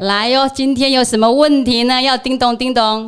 [0.00, 2.02] 来哟，今天有什么问题呢？
[2.02, 3.06] 要叮咚叮咚。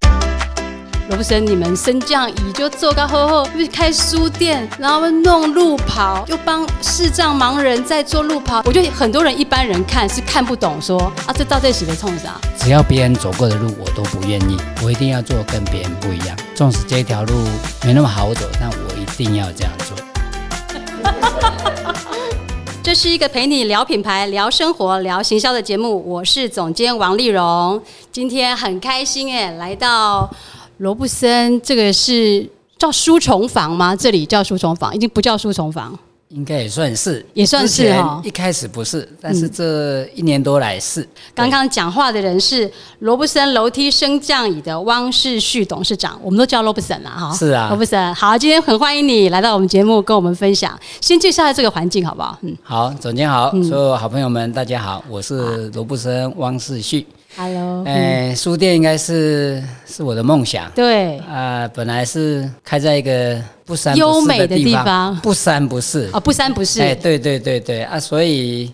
[1.11, 8.62] 罗布森，你们升降椅就坐个厚厚，又开书店，然后弄路跑，又帮视障盲人在做路跑。
[8.64, 12.40] 我觉得很多人一般人看是看不懂，说啊，这到底是在冲啥？
[12.59, 16.34] 只要别人走过的路，我都不愿意，我一定要做跟别人不一样。
[16.55, 17.34] 纵使这条路
[17.84, 20.07] 没那么好走，但我一定要这样做。
[22.89, 27.79] 这是一个陪你聊品牌、聊生活、聊行销的节目，我是总监王丽蓉。
[28.11, 30.26] 今天很开心哎，来到。
[30.79, 32.48] 罗布森，这个是
[32.79, 33.95] 叫书虫房吗？
[33.95, 35.98] 这里叫书虫房，已经不叫书虫房，
[36.31, 38.21] 应该也算是，也算是哈。
[38.23, 41.07] 一开始不是，但是这一年多来是。
[41.35, 47.35] 刚刚讲话的人是罗布森楼梯升降椅的汪世旭董事长，我们都叫罗布森了哈。
[47.35, 50.79] 是啊，罗布森，好，今天很欢迎你来到我们节目，跟我们分享。
[51.01, 52.39] 先介绍下这个环境好不好？
[52.43, 57.07] 嗯，好，总监好，所有好朋友们大家好，我是罗布森汪世旭。
[57.41, 60.69] Hello，哎，书店应该是是我的梦想。
[60.75, 66.83] 对，啊，本来是开在一个不山优美的地方，不山不是哦，不山不是。
[66.83, 68.72] 哎，对对对对啊，所以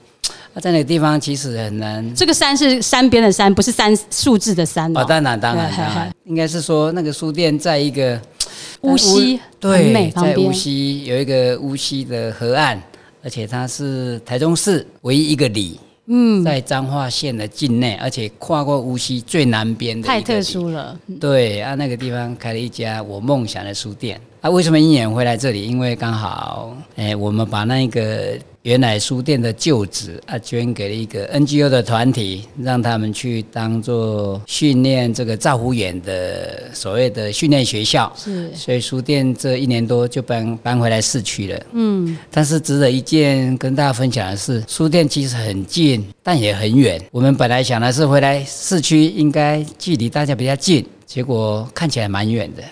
[0.55, 2.15] 啊，在那个地方其实很难。
[2.15, 5.05] 这个山是山边的山，不是山数字的山哦。
[5.07, 8.19] 当然当然当然，应该是说那个书店在一个
[8.81, 12.79] 乌溪，对，在乌溪有一个乌溪的河岸，
[13.23, 15.79] 而且它是台中市唯一一个里。
[16.07, 20.99] 嗯，在彰化县的境内，而且跨过无锡最南边的，太特殊了。
[21.19, 24.21] 对啊，那个地方开了一家我梦想的书店。
[24.45, 25.67] 啊，为什么一年会来这里？
[25.67, 28.39] 因为刚好，哎，我们把那个。
[28.65, 38.11] 原来书店的旧址啊，捐给了一个 NGO 的团体，让他们去当做训练这个照护员的所谓的训练学校。
[38.17, 41.63] 是，所以书店这一年多就搬搬回来市区了。
[41.73, 46.99] 嗯，但是值得一件跟大家分享的是，书店其实很近，但也很远。
[47.13, 52.63] 我们本来想的是回来市区应该距离大家比较近，结果看起来蛮远的。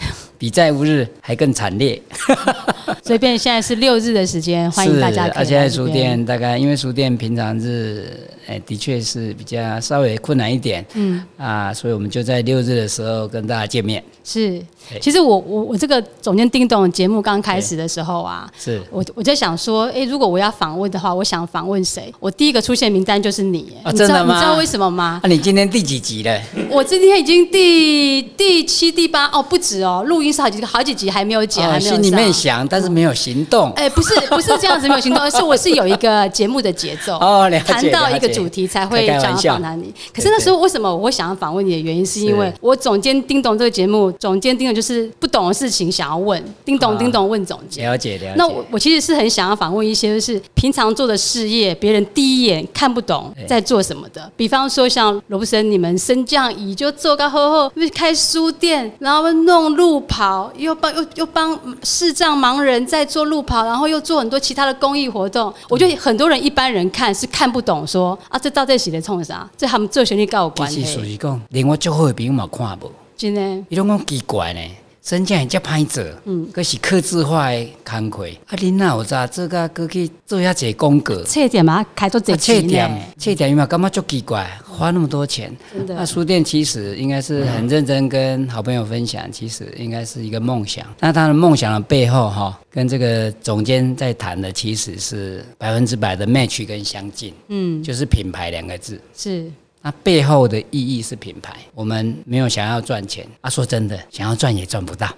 [0.42, 2.02] 比在乌日还更惨烈，
[3.00, 5.30] 所以变现在是六日的时间，欢迎大家。
[5.36, 8.05] 而且书店大概因为书店平常日，
[8.48, 14.02] 哎，的确是比较稍微困难一点，嗯啊，所以我们就在六日的时候跟大家见面。
[14.24, 14.61] 是，
[15.00, 22.12] 其实我我我这个总监叮咚节目刚开始的时候啊，是我我在想说，哎，如果我要访问的话，我想访问谁？
[22.18, 24.24] 我第一个出现名单就是你，你知道？
[24.24, 25.20] 你知道为什么吗？
[25.22, 26.40] 啊，你今天第几集了？
[26.68, 33.70] 我今天已经第第七、第八哦，不止哦，录音是好几个好几集还没有剪，还没有心里面想，但是没有行动。
[33.72, 39.92] 哎，不是不是这样子没有行动，是我是有一个节目的节奏哦，谈到一个主题才会想要访谈你。
[40.14, 45.02] 可是那时候为什么我会想要访问你的原因，是因为我总监叮咚这个节目，总监叮咚就是。
[45.18, 47.88] 不懂的事情想要问，叮咚叮咚问总监。
[47.88, 48.34] 了解了解。
[48.36, 54.30] 那我我其实是很想要访问一些，就是平常做的事业，别人第一眼看不懂在做什么的。
[54.36, 65.52] 比方说像罗布森，你们升降椅就做个厚厚，又开书店，然后弄路跑，又帮又又帮视障盲人在做路跑，然后又做很多其他的公益活动。
[65.68, 69.48] 我觉得很多人一般人看是看不懂，说啊，这到底是在冲啥？
[69.56, 70.84] 这他们做旋律跟我关系。
[70.84, 72.90] 属于讲，连我最好的朋友嘛看不。
[73.16, 73.40] 真的？
[73.68, 74.61] 你拢讲奇怪呢？
[75.02, 78.24] 真正只歹做，嗯，可是刻字化的工课。
[78.46, 81.20] 啊，恁哪有咋做个过去做遐济广告？
[81.24, 85.52] 册店嘛，开做这册店，册店嘛，感觉足奇怪，花那么多钱。
[85.89, 90.86] 那书店其实应该是很认真跟好朋友分享，其实应该是一个梦想。
[91.01, 97.35] 那他的梦想的背后，哈，跟这个总监在谈的，其实是百分之百的 match 跟相近。
[97.48, 99.01] 嗯，就是品牌两个字。
[99.17, 99.51] 是。
[99.82, 103.50] 那背后的意义是品牌，我们没有想要赚钱啊。
[103.50, 105.08] 说真的，想要赚也赚不到。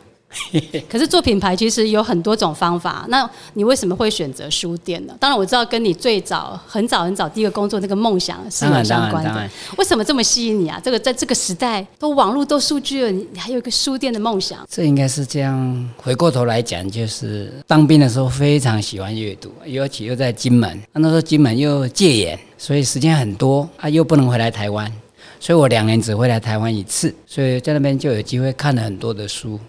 [0.88, 5.14] 可是做品牌其实有很多种方法，那你为什么会选择书店呢？
[5.18, 9.50] 当然我知道跟你最早很早很早第一个工作那个梦想是有相关的。
[9.78, 10.80] 为什么这么吸引你啊？
[10.82, 14.66] 这个在这个时代都网络都数据了，你还有一个书店的梦想。
[14.68, 15.90] 这应该是这样。
[15.96, 22.38] 回过头来讲，就是当兵的时候非常喜欢阅读，尤其又在金门，那时候金门又戒严。
[22.56, 24.90] 所以时间很多啊，又不能回来台湾，
[25.38, 29.60] 所以我两年只会来台湾一次，所以在那边就有机会看了很多的书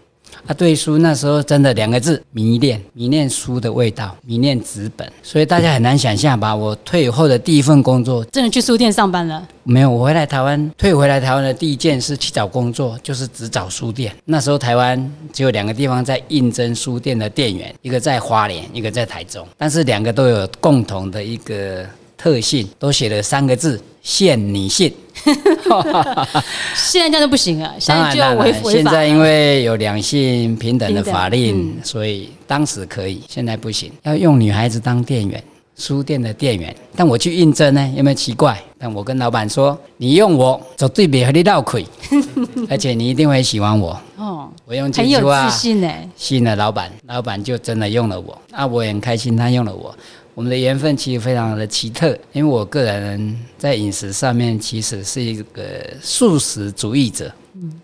[0.48, 0.54] 啊。
[0.54, 5.12] 对书那时候真的两个字迷恋，迷恋书的味道，迷恋纸本。
[5.22, 9.48] 所以大家很难想象吧，我退伍后的第一份工作，真的去书店上班了？
[9.64, 14.14] 没有，我回来台湾，退回来台湾的第一件事去找工作，就是只找书店。
[14.26, 21.86] 那时候台湾只有两个地方在应征书店的店员，一个在花莲，一个在台中，但是两个都有共同的一个。
[22.17, 24.94] 特性都写了三个字，限你信。
[26.75, 33.91] 现在这样就不行了，现在就违违现在因为有两性平等的法令，所以当时可以，现在不行。
[34.03, 35.41] 要用女孩子当店员，
[35.77, 38.62] 书店的店员，但我去应征呢，有没有奇怪？
[38.77, 41.83] 但我跟老板说，你用我绝对别和你闹亏，
[42.69, 44.00] 而且你一定会喜欢我。
[44.17, 45.89] 哦，我用这很有句话自信呢。
[46.15, 49.95] 吸引了老板，老板就真的用了我，啊，我也很开心他用了我。
[50.36, 55.64] 我们的缘分其实非常的奇特，因为我个人在饮食上面其实是一个
[56.02, 57.34] 素食主义者。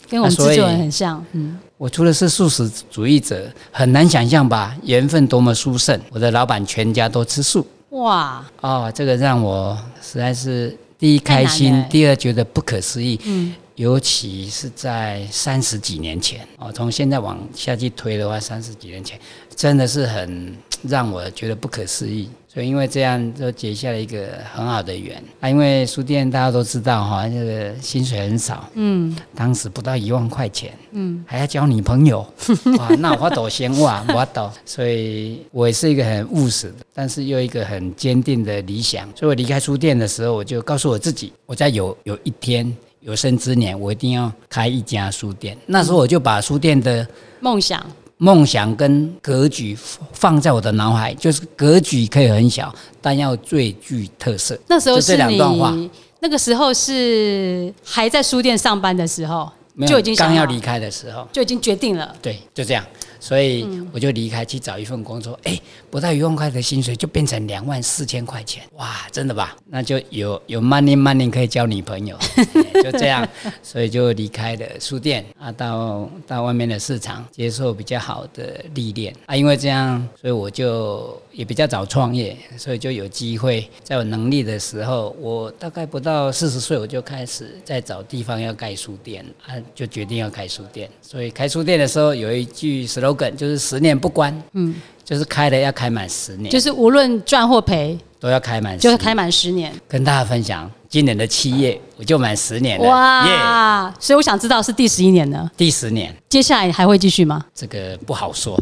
[0.09, 5.98] 跟我们制作人很像，嗯，我除了是素食主义者，很难想象吧，缘分多么殊胜。
[6.09, 13.18] 我的老板全家都吃素，哇，哦，这个让我实在是第一开心，第二觉得不可思议。
[13.24, 19.18] 嗯，尤其是在三十几年前哦，从现在往下去推的话，三十几年前
[19.56, 20.53] 真的是很
[20.83, 22.30] 让我觉得不可思议。
[22.53, 25.48] 所以因为这样就结下了一个很好的缘啊。
[25.50, 32.19] 因为书店大家都知道哈，这个薪水很少，嗯当时不到一万块钱，嗯，还要交女朋友，
[32.77, 34.51] 哇，那我都先哇， 我懂。
[34.65, 39.07] 所以我也是一个很务实的，但是又一个很坚定的理想。
[39.15, 45.57] 所以我离开书店的时候，我就告诉我自己，我在有有一天有生之年，我一定要开一家书店。
[45.65, 47.07] 那时候我就把书店的
[47.39, 47.83] 梦想，
[48.23, 49.75] 梦想跟格局
[50.13, 52.71] 放在我的脑海，就是格局可以很小，
[53.01, 54.56] 但要最具特色。
[54.68, 55.89] 那时候是两段话你
[56.19, 59.51] 那个时候是还在书店上班的时候，
[59.88, 62.15] 就已经刚要离开的时候，就已经决定了。
[62.21, 62.85] 对，就这样，
[63.21, 65.57] 所以我就离开去找一份工作，哎、
[65.91, 69.56] 不到一万块的薪水就变成两万四千块钱，哇，真的吧？
[69.68, 73.25] 那就有有 money money 可以交女朋友，哎 就这样，
[73.62, 90.89] 所以就离开了书店啊，到到外面的市场接受比较好的历练啊，因为这样，所以我就也比较早创业，所以就有机会在我能力的时候，我大概不到四十岁我就开始在找地方要盖书店啊，就决定要开书店。
[91.11, 94.73] 所以开书店的时候有一句 slogan 就是十年不关，嗯，
[95.03, 98.79] 就是开了要开满十年，就是无论赚或赔，都要开满。
[98.79, 99.73] 就是开满十年。
[99.89, 102.89] 跟大家分享，今年的七月我就满十年了，耶！
[102.91, 103.93] 哇！
[103.97, 107.45] 所以我想知道是第十一年呢，第十年接下来还会继续吗？
[107.55, 108.61] 这个不好说，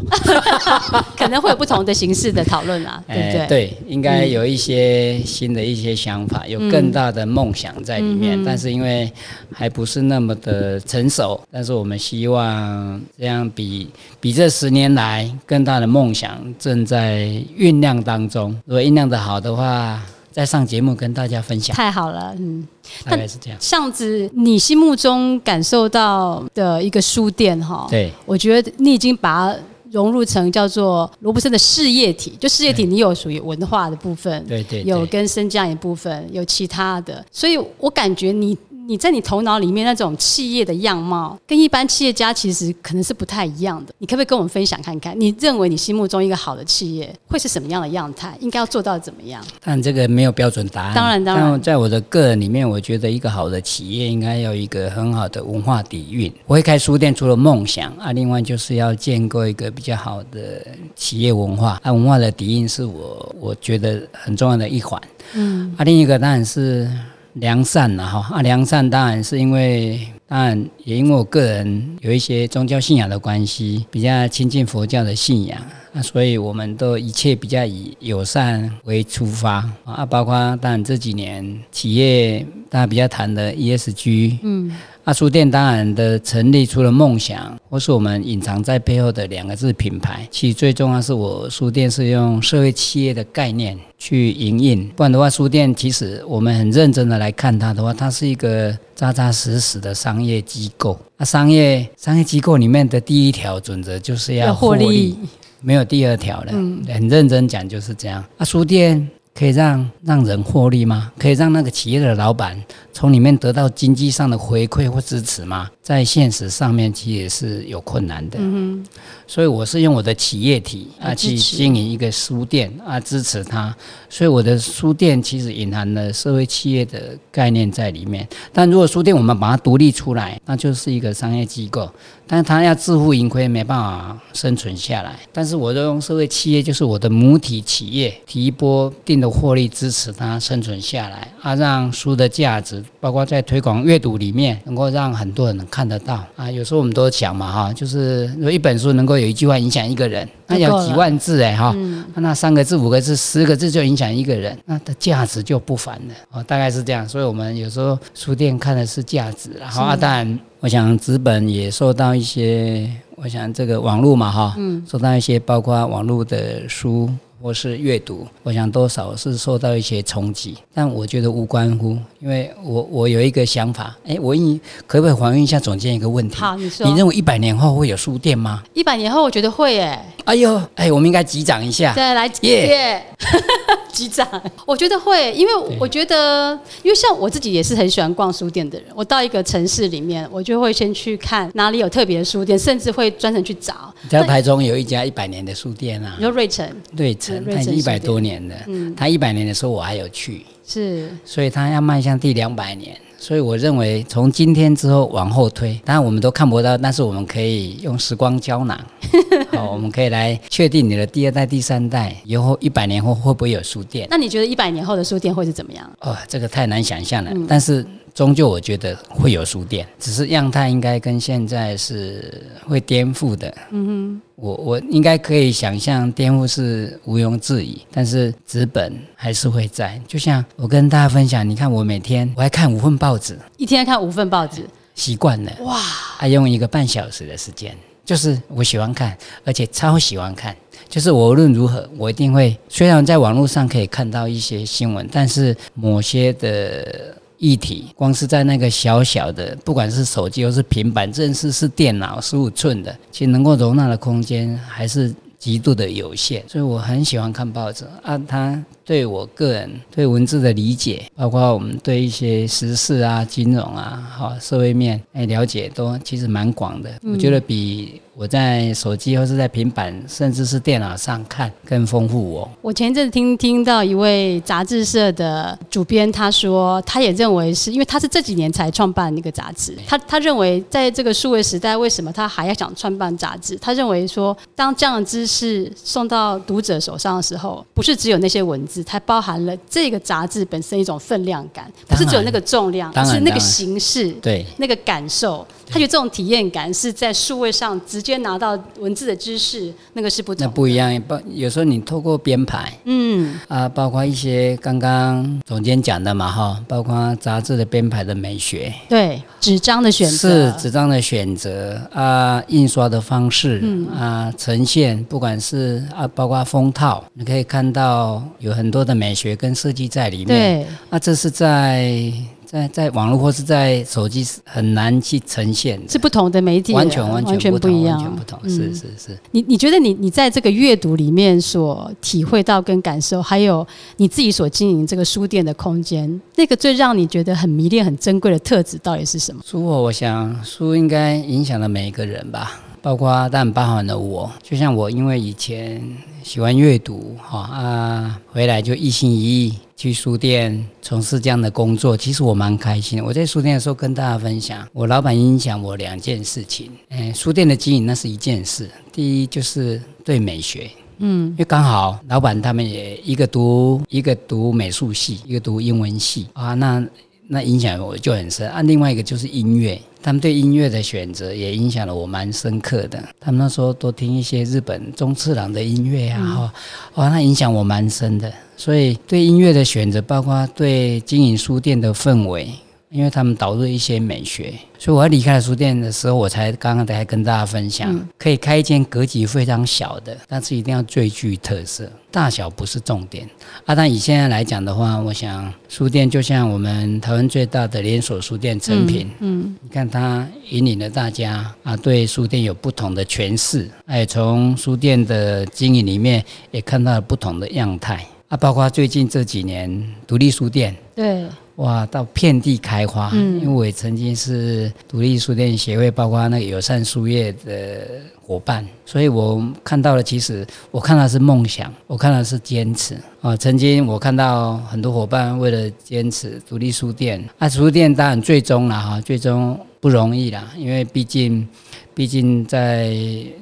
[1.18, 3.40] 可能会有不同的形式的讨论啊， 对不对？
[3.40, 9.12] 哎对，应该有一些新的一些想法，有更大的梦想在里面，但是因为
[9.52, 13.88] 还不是那么的成熟，但是我们希望这样比
[14.20, 17.24] 比这十年来更大的梦想正在
[17.58, 18.56] 酝酿当中。
[18.66, 20.00] 如果酝酿的好的话，
[20.30, 22.66] 再上节目跟大家分享，太好了，嗯。
[23.04, 23.58] 大概是这样。
[23.60, 29.58] 巷子，你心目中感受到的一个书店哈，对，我觉得你已经把它
[29.90, 38.56] 融入成叫做罗伯森的事业体，就事业体，你有属于文化的部分，对对对有跟升降一部分，有其他的，所以我感觉你。
[38.90, 43.94] 你在你头脑里面那种企业的样貌，跟一般企业家其实可能是不太一样的。
[43.98, 45.14] 你可不可以跟我们分享看看？
[45.18, 48.36] 你认为你心目中一个好的企业会是什么样的样态？
[48.40, 49.40] 应该要做到怎么样？
[49.62, 50.92] 但这个没有标准答案。
[50.92, 56.32] 当然当然在我的个人里面，我觉得一个好的企业应该有一个很好的文化底蕴。
[56.46, 60.66] 我会开书店，除了梦想啊，另外就是要建构一个比较好的
[60.96, 61.78] 企业文化。
[61.84, 65.00] 啊，文化的底蕴是我我觉得很重要的一环。
[65.34, 66.90] 嗯，啊，另一个当然是
[67.34, 68.36] 良善了哈。
[68.36, 70.00] 啊，良善当然是因为。
[70.30, 75.60] 当然，也因为我个人有一些宗教信仰的关系，比较亲近佛教的信仰，
[75.92, 84.70] 那所以我们都一切比较以友善为出发啊，包括当然这几年企业大家比较谈的 ESG，嗯，
[85.04, 100.98] 啊书店当然的成立，除了梦想，或是我们隐藏在背后的两个字品牌，其实最重要是我书店是用社会企业的概念去营运，不然的话，书店其实我们很认真的来看它的话，它是一个扎扎实实的商业机构。
[101.16, 105.18] 那、商业商业机构里面的第一条准则就是要要获获利利，
[105.60, 106.52] 没有第二条了。
[106.88, 108.22] 很认真讲就是这样。
[108.36, 111.12] 啊，书店可以让让人获利吗？
[111.18, 115.70] 可以让那个企业的老板从里面得到经济上的回馈或支持吗？
[115.82, 118.38] 在现实上面其实也是有困难的。
[118.40, 118.84] 嗯
[119.26, 123.74] 所以我是用我的企业体啊去经营一个书店啊，支持它。
[124.08, 128.28] 所以我的书店其实隐含了社会企业的概念在里面。
[128.52, 131.88] 但如果书店我们把它独立出来，那就是一个商业机构，
[132.26, 135.16] 但是它要自负盈亏，没办法生存下来。
[135.32, 146.24] 但是我都用社会企业，就是我的母体企业，提一波定的获利支持它生存下来啊，让书的价值，包括在推广阅读里面，能够让很多人能看得到。
[146.36, 146.50] 啊。
[146.50, 151.74] 有时候我们都讲嘛哈，就是如果一本书能够有一句话影响一个人，那有几万字哎哈，
[152.16, 156.14] 那三个字、五个字、十个字就影响一个人，那的价值就不凡了。
[156.32, 157.08] 哦，大概是这样。
[157.08, 164.56] 所以我们有时候书店看的是价值，然后啊，当然我想纸本也受到一些，我想这个网络嘛哈，
[164.88, 167.08] 受到一些包括网络的书
[167.42, 176.36] 或是阅读，我想多少是受到一些冲击，但我觉得无关乎，因为我我有一个想法，哎，我你可不可以还原一下总监一个问题？
[176.36, 178.62] 好，你说，你认为一百年后会有书店吗？
[178.74, 179.98] 一百年后，我觉得会诶。
[180.24, 181.92] 哎呦，哎，我们应该击掌一下。
[181.94, 183.02] 对，来耶，
[183.90, 184.26] 击掌。
[184.66, 188.88] 我觉得会，因为我觉得，因为像我自己也是很喜欢逛书店的人。
[188.94, 193.92] 我到一个城市里面，我就会先去看哪里有特别的书店，甚至会专程去找。
[194.08, 196.68] 在台中有一家一百年的书店啊，你说瑞城？
[196.96, 198.54] 瑞城，它一百多年的。
[198.66, 200.44] 嗯，它一百年的时候我还有去。
[200.66, 202.96] 是，所以他要迈向第两百年。
[203.18, 208.80] 所以我认为，从今天之后往后推，当然我们都看不到，但是我们可以用时光胶囊，
[209.52, 214.06] 好，我们可以来确定你的第二代、第三代以后一百年后会不会有书店？
[214.10, 215.90] 那你觉得一百年后的书店会是怎么样？
[216.00, 217.30] 哦，这个太难想象了。
[217.48, 223.54] 但是终究我觉得会有书店，只是样态应该跟现在是会颠覆的。
[223.70, 224.22] 嗯哼。
[224.40, 230.00] 我我应该可以想象颠覆是毋庸置疑，但是纸本还是会在。
[230.08, 234.64] 就像我跟大家分享，你看我每天我还看五份报纸，一天看五份报纸，
[234.94, 237.76] 习惯了哇，还用一个半小时的时间，
[238.10, 240.52] 就是我喜欢看，而且超喜欢看。
[240.88, 247.14] 就是我无论如何，我一定会，虽然在网络上可以看到一些新闻，但是某些的。
[247.38, 255.10] 议题，光是在那个小小的，不管是手机或是平板，甚至是电脑十五寸的，其实能够容纳的空间还是
[255.40, 256.44] 极度的有限。
[256.46, 266.90] 所以我很喜欢看报纸啊，他对我个人对文字的理解，包括我们对一些时事啊、金融啊、好社会面哎了解，都其实蛮广的。
[267.02, 268.00] 我觉得比。
[268.20, 272.46] 我在手机或是在平板，甚至是电脑上看更丰富哦。
[272.60, 279.74] 我前一阵听听到一位杂志社的主编，他说他也认为是因为他是这几年才创办那个杂志。
[279.86, 283.56] 他他认为在这个数位时代，为什么他还要想创办杂志？
[283.56, 295.46] 他认为说，当这样的知识送到读者手上的时候，不是只有那些文字，它包含了这个杂志本身一种分量感，不是只有那个重量，而是那个形式，对那个感受。
[295.72, 300.46] 他觉得这种体验感是在数位上直接拿到文字的知识，那个是不同。
[300.46, 313.62] 那不一样，包有时候你透过编排，嗯啊，包括一些刚刚总监讲的嘛哈，包括杂志的编排的美学，对纸张的选择是纸张的选择啊，印刷的方式
[313.96, 320.26] 啊，呈现不管是啊，包括封套，你可以看到有很多的美学跟设计在里面。
[320.26, 322.12] 对，那这是在。
[322.50, 328.50] 在在网络或是在手机很难去呈现，是不同的媒体，完全完全不一样，完全不同。
[328.50, 329.16] 是是是。
[329.30, 333.64] 你你觉得你你在这个阅读里面所体会到跟感受，还有
[333.98, 339.40] 你自己所经营这个书店的空间，那个最让你觉得很迷恋、很珍贵的特质到底是什么？
[339.46, 344.30] 书，我想书应该影响了每一个人吧，包括但包含了我。
[344.42, 345.82] 就像我，因为以前
[346.22, 349.58] 喜欢阅读，哈啊，回来就一心一意。
[349.76, 353.04] 去书店从事这样的工作，其实我蛮开心的。
[353.04, 356.70] 我在书店的时候跟大家分享，我老板影响我两件事情。
[356.90, 366.86] 嗯，书店的经营那是一件事，第一就是对美学，嗯，因为刚好老板他们也一个读一个读美术系，一个读英文系啊，那
[367.32, 368.50] 那影响我就很深。
[368.50, 369.80] 啊，另外一个就是音乐。
[370.02, 373.00] 他们对音乐的选择也影响了我蛮深刻的。
[373.20, 376.52] 他们那时候多听一些日本中次郎的音乐啊，哈，
[376.94, 378.32] 哇，那影响我蛮深的。
[378.56, 382.50] 所以对音乐的选择，包括对经营书店的氛围。
[382.90, 393.28] 因为他们导入一些美学，所以我要离开了书店的时候，我才刚刚才跟大家分享，可以开一间格局非常小的，但是一定要最具特色，大小不是重点。
[393.64, 408.04] 啊，但以现在来讲的话，我想书店就像我们台湾最大的连锁书店成品，嗯，你看它引领了大家啊，对书店有不同的诠释，哎，从书店的经营里面也看到了不同的样态。
[408.26, 411.24] 啊，包括最近这几年独立书店，对。
[411.60, 413.10] 哇，到遍地开花！
[413.12, 417.86] 嗯，因为我也曾经是独立书店协会，包括那个友善书业的
[418.26, 423.36] 伙伴，所以我看到了，其实我看到是梦想，我看到是坚持啊。
[423.36, 431.46] 曾经我看到很多伙伴为了坚持独立书店，啊，书店当然最终了哈，最终不容易啦，因为毕竟，
[431.94, 432.90] 毕竟在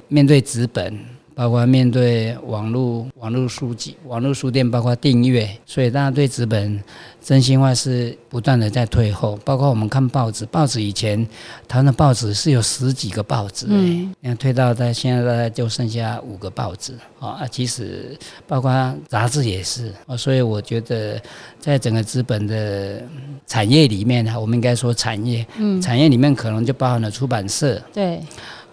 [0.09, 0.93] 面对资本。
[1.39, 6.83] 包括面对网络、网络书籍、网络书店，包括订阅，所以大家对纸本
[7.21, 9.39] 真心话是不断的在退后。
[9.45, 11.25] 包括我们看报纸，报纸以前
[11.65, 16.91] 台湾的报纸是有十几个报纸，嗯，你看退到在现在大概就剩下五个报纸
[17.21, 17.47] 啊。
[17.49, 18.69] 其实包括
[19.07, 21.21] 杂志也是啊，所以我觉得
[21.57, 23.01] 在整个资本的
[23.47, 28.21] 产业里面呢，我们应该说产业，嗯，产业里面可能就包含了出版社，对。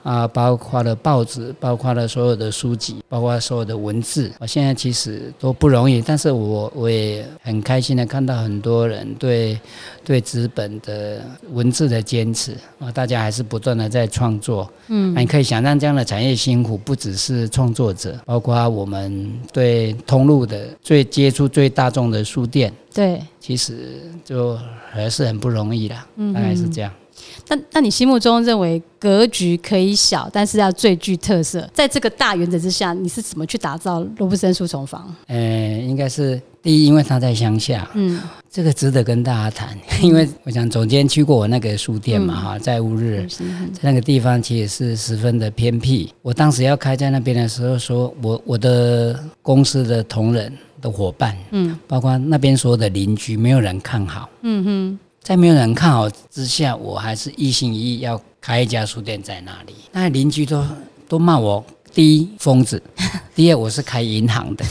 [0.07, 4.31] 啊，包括了报纸，包括了所有的书籍，包括所有的文字。
[4.39, 9.59] 我现在其实都不容易，但是我我也很开心的看到很多人对
[10.05, 11.21] 对纸本的
[11.53, 14.71] 文字的坚持啊，大家还是不断的在创作。
[14.87, 24.57] 嗯，你可以想象这样的产业辛苦，不只是创作者，包括我们对通路的最接触最大众的书店，对，其实就
[24.93, 26.07] 还是很不容易啦。
[26.15, 26.93] 嗯，大概是这样。
[27.49, 35.15] 那那你心目中认为格局可以小，但是要最具特色，在这个大原则之下，你是怎么去打造罗布森书虫房？
[35.27, 35.37] 呃，
[35.81, 43.27] 应该是第一，因为他在乡下，嗯，这个值得跟大家谈，因为我想总监去过我那个书店嘛，哈，在乌日，
[43.73, 46.13] 在那个地方其实是十分的偏僻。
[46.23, 54.99] 我当时要开在那边的时候，说我我的公司的同仁的伙伴，嗯，包括那边所有的邻居，没有人看好，嗯哼。
[55.27, 59.75] 在没有人看好之下，我还是一心一意要开一家书店在那里。
[59.91, 60.65] 那邻居都
[61.09, 61.67] 都骂我。
[61.97, 62.81] 第一疯子，
[63.35, 64.63] 第二我是开银行的。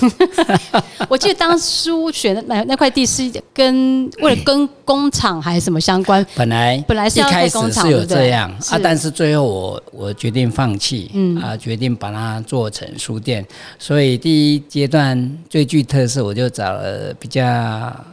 [1.10, 6.24] 我记得当初选的买那块地是跟为了跟工厂还是什么相关？
[6.36, 13.44] 本来本来是要开工厂，是有这样啊，但是最后我我决定放弃，嗯啊，决定把它做成书店。
[13.80, 17.44] 所以第一阶段最具特色，我就找了比较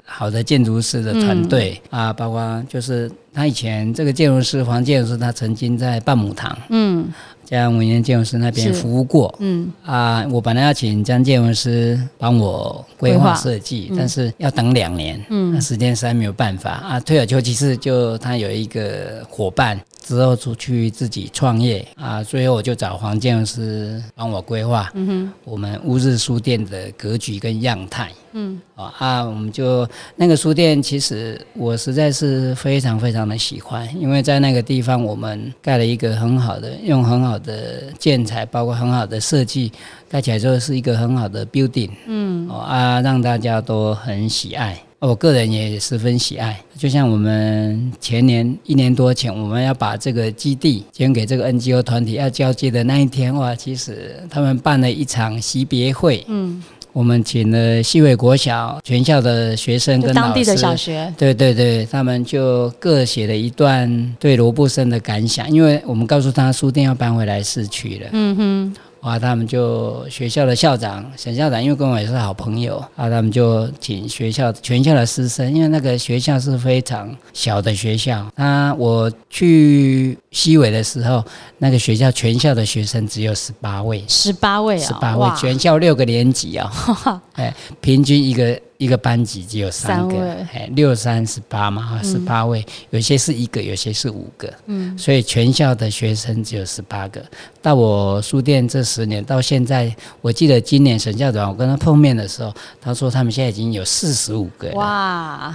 [0.06, 7.12] 好的建筑师的团队啊，包括就是他以前这个建筑师黄建筑师，他曾经在半亩堂，嗯。
[7.52, 9.70] 江文彦建筑师那边服务过，嗯。
[9.84, 16.70] 啊，我本来要请江建筑师帮我规划设计，但是要等两年，嗯，时间实在没有办法。
[16.70, 17.00] 啊。
[17.00, 19.78] 退而求其次，就他有一个伙伴。
[20.02, 39.72] 之后出去自己创业啊，最后我就找黄建筑师帮我规划，嗯哼，我们乌日书店的格局跟样态，嗯，啊，我们就那个书店，其实我实在是非常非常的喜欢，因为在那个地方我们盖了一个很好的，用很好的建材，包括很好的设计，
[40.10, 44.78] 盖起来之后是一个很好的 building，嗯，啊，让大家都很喜爱。
[45.08, 56.62] 我个人也十分喜爱，就像我们前年一年多前，我们要把这个基地捐给这个 NGO 团体要交接的那一天，哇，其实他们办了一场惜别会，嗯，
[56.92, 68.74] 我们请了西尾国小全校的学生跟当地的小学，对对对，他们就各写了一段对罗布森的感想，因为我们告诉他书店要搬回来市区了，嗯哼。
[69.02, 69.18] 哇！
[69.18, 78.26] 他们就学校的校长沈校长，因为跟我也是好朋友啊，他们就请学校全校的师生，因为那个学校是非常小的学校。
[78.36, 81.24] 那我去西尾的时候，
[81.58, 86.72] 那个学校全校的学生只有十八位，十八位啊，十八位，全校六个年级啊，
[87.34, 88.58] 哎，平均一个。
[88.82, 97.22] 一个班级只有三个，哎，六三十八嘛，哈，十八位，有些是一个，有些是五个，嗯，所以全校的学生只有十八个。
[97.62, 104.84] 到我书店这十年到现在，我记得今年沈校长我跟他碰面的时候，他说他们现在已经有四十五个，哇，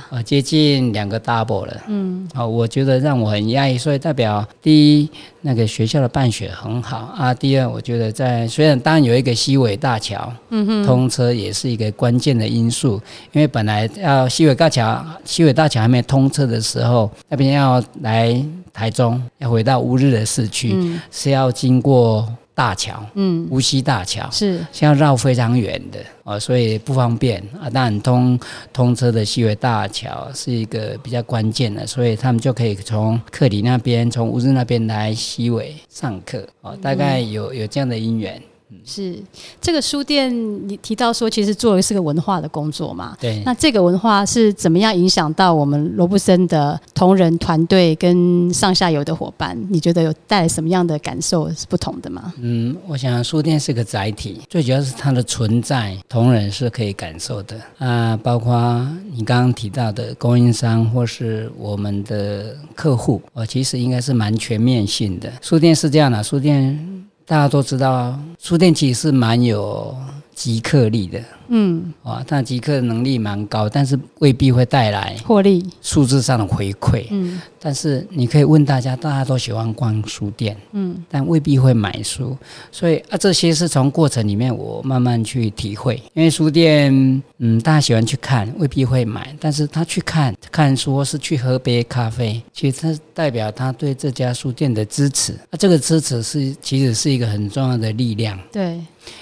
[0.10, 5.10] 啊，接近两个 double 了，嗯，哦，我觉得让我很压抑，所以代表第一。
[5.48, 7.34] 那个学校的办学很好啊。
[7.34, 13.02] 第二，我觉得在虽然当然有一个西尾大桥，嗯哼，通车也是一个关键的因素。
[13.32, 22.28] 因为本来要西尾大桥，西尾大桥还没通车的时候，那边要来台中，要回到乌日的市区，是要经过。
[22.58, 27.70] 大桥，嗯，无锡大桥是，现在绕非常远的啊，所以不方便啊。
[27.72, 28.40] 但通
[28.74, 36.76] 通车的西尾大桥是一个比较关键的，所以他们就可以从克里那边，从乌日那边来西尾上课啊。
[36.82, 38.42] 大概有有这样的因缘。
[38.84, 39.18] 是
[39.62, 40.30] 这个书店，
[40.68, 43.16] 你提到说，其实做的是个文化的工作嘛？
[43.20, 43.42] 对。
[43.46, 49.58] 那这个文化是怎么样影响到我们罗布森的同仁团队跟上下游的伙伴？
[49.70, 52.34] 你觉得有带来什么样的感受是不同的吗？
[52.42, 58.18] 嗯，我想书店是个载体，最主要是它的存在，同仁是可以感受的啊。
[58.18, 65.32] 包括你刚刚提到的供应商或是我们的客户，我其实应该是蛮全面性的。
[65.42, 67.07] 书店是这样的，书店。
[67.30, 69.94] 大家都知道，书店其实是蛮有
[70.38, 71.20] 即客力的。
[71.48, 77.08] 嗯，哇，但即刻能力蛮高，但是未必会带来获利、数字上的回馈。
[77.10, 82.38] 嗯，但是你可以问大家，大家都喜欢逛书店，嗯，但未必会买书。
[82.72, 85.96] 所以啊，这些是从过程里面我慢慢去体会。
[86.14, 86.94] 因为书店，
[87.40, 95.32] 嗯，大家喜欢去看，未必会买，但是他去看看书或是去喝杯咖啡，其实它代表他对这家书店的支持。
[95.50, 98.38] 啊，这个支持是其实是一个很重要的力量。
[98.52, 98.80] 对，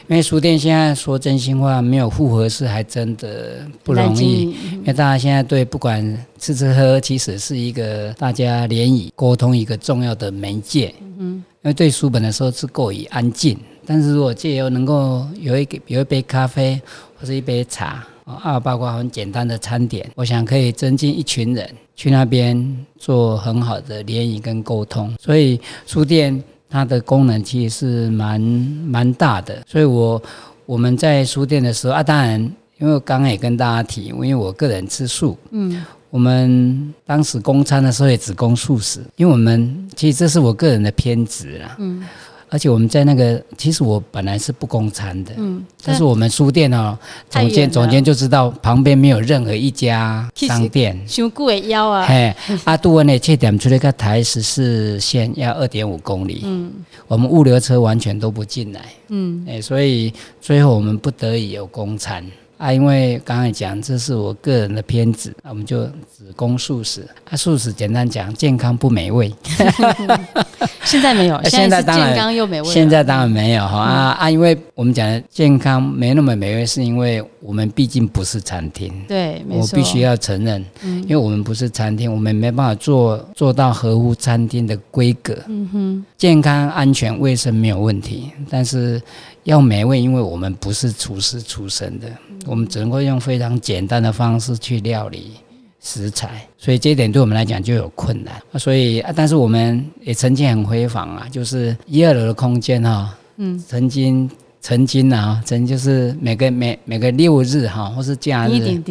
[0.07, 2.09] 因为书店现在说真心话，没有。
[2.15, 6.01] 复合式还真的不容易，因为大家现在对不管
[6.39, 10.95] 吃吃喝喝，其实是一个大家联谊沟通一个重要的媒介。
[11.17, 16.79] 嗯，因为对书本的时候是过于安静，但是如果借由能够有一个有一杯咖啡
[17.19, 18.05] 或是一杯茶。
[18.41, 25.13] 啊，包括很简单的餐点，我想可以增进一群人去那边做很好的联谊跟沟通。
[25.19, 26.43] 所以书店
[26.75, 29.63] 它的功能其实是蛮蛮大的。
[29.65, 30.21] 所以我
[30.65, 32.37] 我们在书店的时候啊，当然
[32.79, 42.03] 因为刚刚也跟大家提，因为我个人吃素，嗯，我们当时供餐的时候也只供素食，因为我们其实这是我个人的偏执啦，嗯。
[42.49, 46.97] 而且我们在那个，其实我本来是不供餐的，嗯，但是我们书店哦，
[47.29, 56.71] 总监总监就知道旁边没有任何一家商店，修贵的腰啊，嘿，阿杜文呢，这点出来个台十四线要二点五公里，嗯，
[57.07, 62.25] 我们物流车完全都不进来，嗯，哎，所以最后我们不得已有供餐。
[62.57, 67.05] 啊，因为刚才讲这是我个人的偏执，我们就只供素食。
[67.29, 69.33] 啊，素食简单讲，健康不美味。
[70.85, 72.67] 现在没有，现在当然健康又美味。
[72.67, 74.29] 现在当然没有哈啊啊！
[74.29, 78.93] 因为我们讲的健康没那么美味，是因为我们毕竟不是餐厅。
[79.07, 85.35] 对，我必须要承认，因为我们不是餐厅，我们没办法做做到合乎餐厅的规格。
[85.47, 89.01] 嗯哼，健康、安全、卫生没有问题，但是。
[89.45, 92.07] 要美味，因为我们不是厨师出身的，
[92.45, 95.33] 我们只能够用非常简单的方式去料理
[95.79, 98.33] 食材，所以这一点对我们来讲就有困难。
[98.59, 104.27] 所以啊，但是我们也曾经很辉煌啊，就是一二楼的空间哈，嗯，曾经
[104.61, 108.81] 曾经啊，曾就是每个每每个六日哈，或是假日，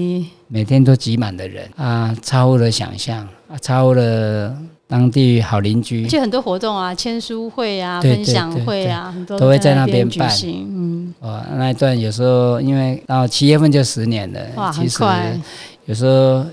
[0.46, 4.56] 每天都挤满的人啊，超乎了想象啊，超乎了。
[4.86, 10.30] 当地好邻居，就很多活动啊，签书会啊，分享会啊，很多都会在那边办。
[10.44, 15.40] 嗯，哦，那一段有时候因为到七月份就十年了，哇，很快。
[15.86, 16.44] 有时候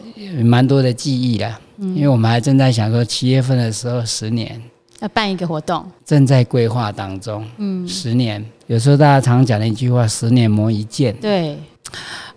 [0.44, 4.62] 蛮多的记忆啦，因为我们还正在想说七月份的时候十年
[5.00, 7.46] 要办一个活动，正在规划当中。
[7.58, 11.16] 嗯，十年，有时候大家常讲的一句话“十年磨一剑”。
[11.22, 11.58] 对，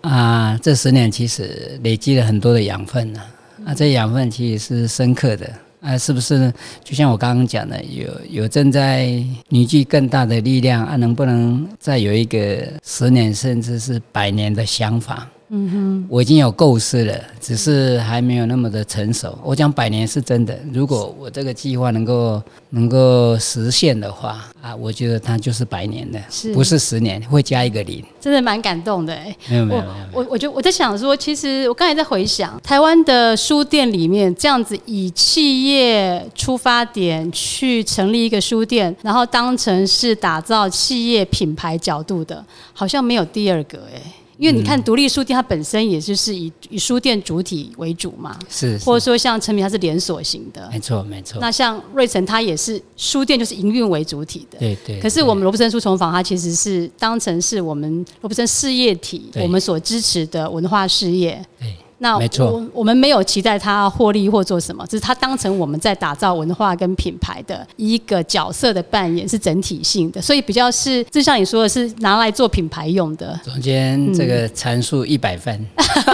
[0.02, 3.20] 啊，这十年其实累积了很多的养分呢。
[3.64, 5.50] 啊，这养分其实是深刻的。
[5.84, 10.96] 啊，是不是就像我刚刚讲的，有有正在凝聚更大的力量啊？
[10.96, 15.28] 能不能再有一个十年甚至是百年的想法？
[15.56, 19.38] 嗯哼，我已经有构思了，只是还没有那么的成熟。
[19.40, 26.20] 我讲百年是真的，如果我这个计划能够能够实现的话啊，我觉得它就是百年的，
[26.52, 28.04] 不是十年，会加一个零。
[28.20, 29.94] 真的蛮感动的哎，没有没有没有。
[30.12, 44.00] 我我觉得我在想说，其实我刚才在回想，台湾的书店里面这样子以企业出发点去成立一个书店，然后当成是打造企业品牌角度的，好像没有第二个哎。
[44.44, 51.38] 因为你看，独立书店它本身也就是以以书店主体为主嘛，是，或者说像陈明它是连锁型的，没错没错。
[51.40, 55.00] 那像瑞城它也是书店，就是营运为主体的，对对。
[55.00, 61.42] 可是我们罗布森书虫坊它其实是当成是我们罗布森事业体，我们所支持的文化事业。
[61.58, 61.74] 对。
[61.98, 73.38] 那我我们没有期待他获利或做什么，只是他当成我们在打造文化跟品牌的一个角色的扮演，是整体性的，所以比较是，就像你说的是拿来做品牌用的。
[73.42, 75.58] 总监这个阐述一百分，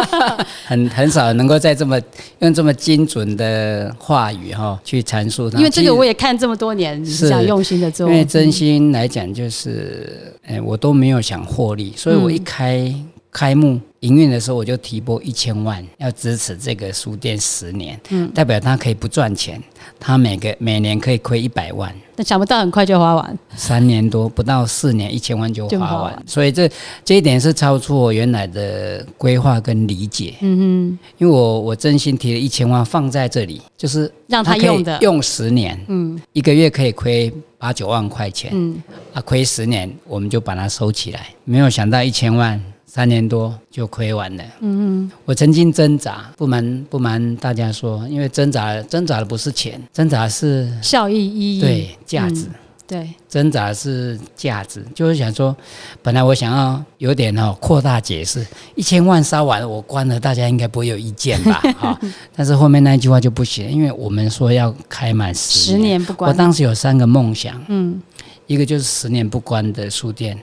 [0.67, 2.01] 很很少能够在这么
[2.41, 5.49] 用这么精准的话语哈去阐述。
[5.51, 8.09] 因为这个我也看这么多年，是想用心的做。
[8.09, 12.95] 因为真心来讲，就是哎，我都没有想获利，所以我一开。
[13.33, 19.63] 开幕营运的时候，我就提拨一千万，要支持这个书店十年，嗯，代表他可以不赚钱，
[19.99, 21.95] 他每个每年可以亏一百万。
[22.17, 26.69] 那想不到很快就花完，三年多不到四年，一千万就花完，所以这
[27.05, 30.35] 这一点是超出我原来的规划跟理解。
[30.41, 34.99] 嗯哼，因为我我真心提了一千万放在这里，就是让他用的。
[35.01, 38.83] 用十年，嗯，一个月可以亏八九万块钱，嗯，
[39.15, 42.61] 啊，亏十年我们就把它收起来，没有想到一千万。
[42.93, 44.43] 三年多就亏完了。
[44.59, 52.47] 嗯嗯，我曾经挣扎，不瞒不瞒大家说，因为挣扎挣扎的不是钱，挣扎是效益意义，对价值，
[52.89, 55.57] 对挣扎是价值，就是想说，
[56.03, 61.61] 本来我想要有点哦扩大解释，一千万烧完我关了，大家应该不会有意见吧？
[61.79, 62.01] 哈，
[62.35, 66.29] 但是后面那一句话就不行，因为我们说要开满十十年不关。
[66.29, 68.03] 我当时有三个梦想，嗯，
[68.49, 70.37] 一个就是十年不关的书店，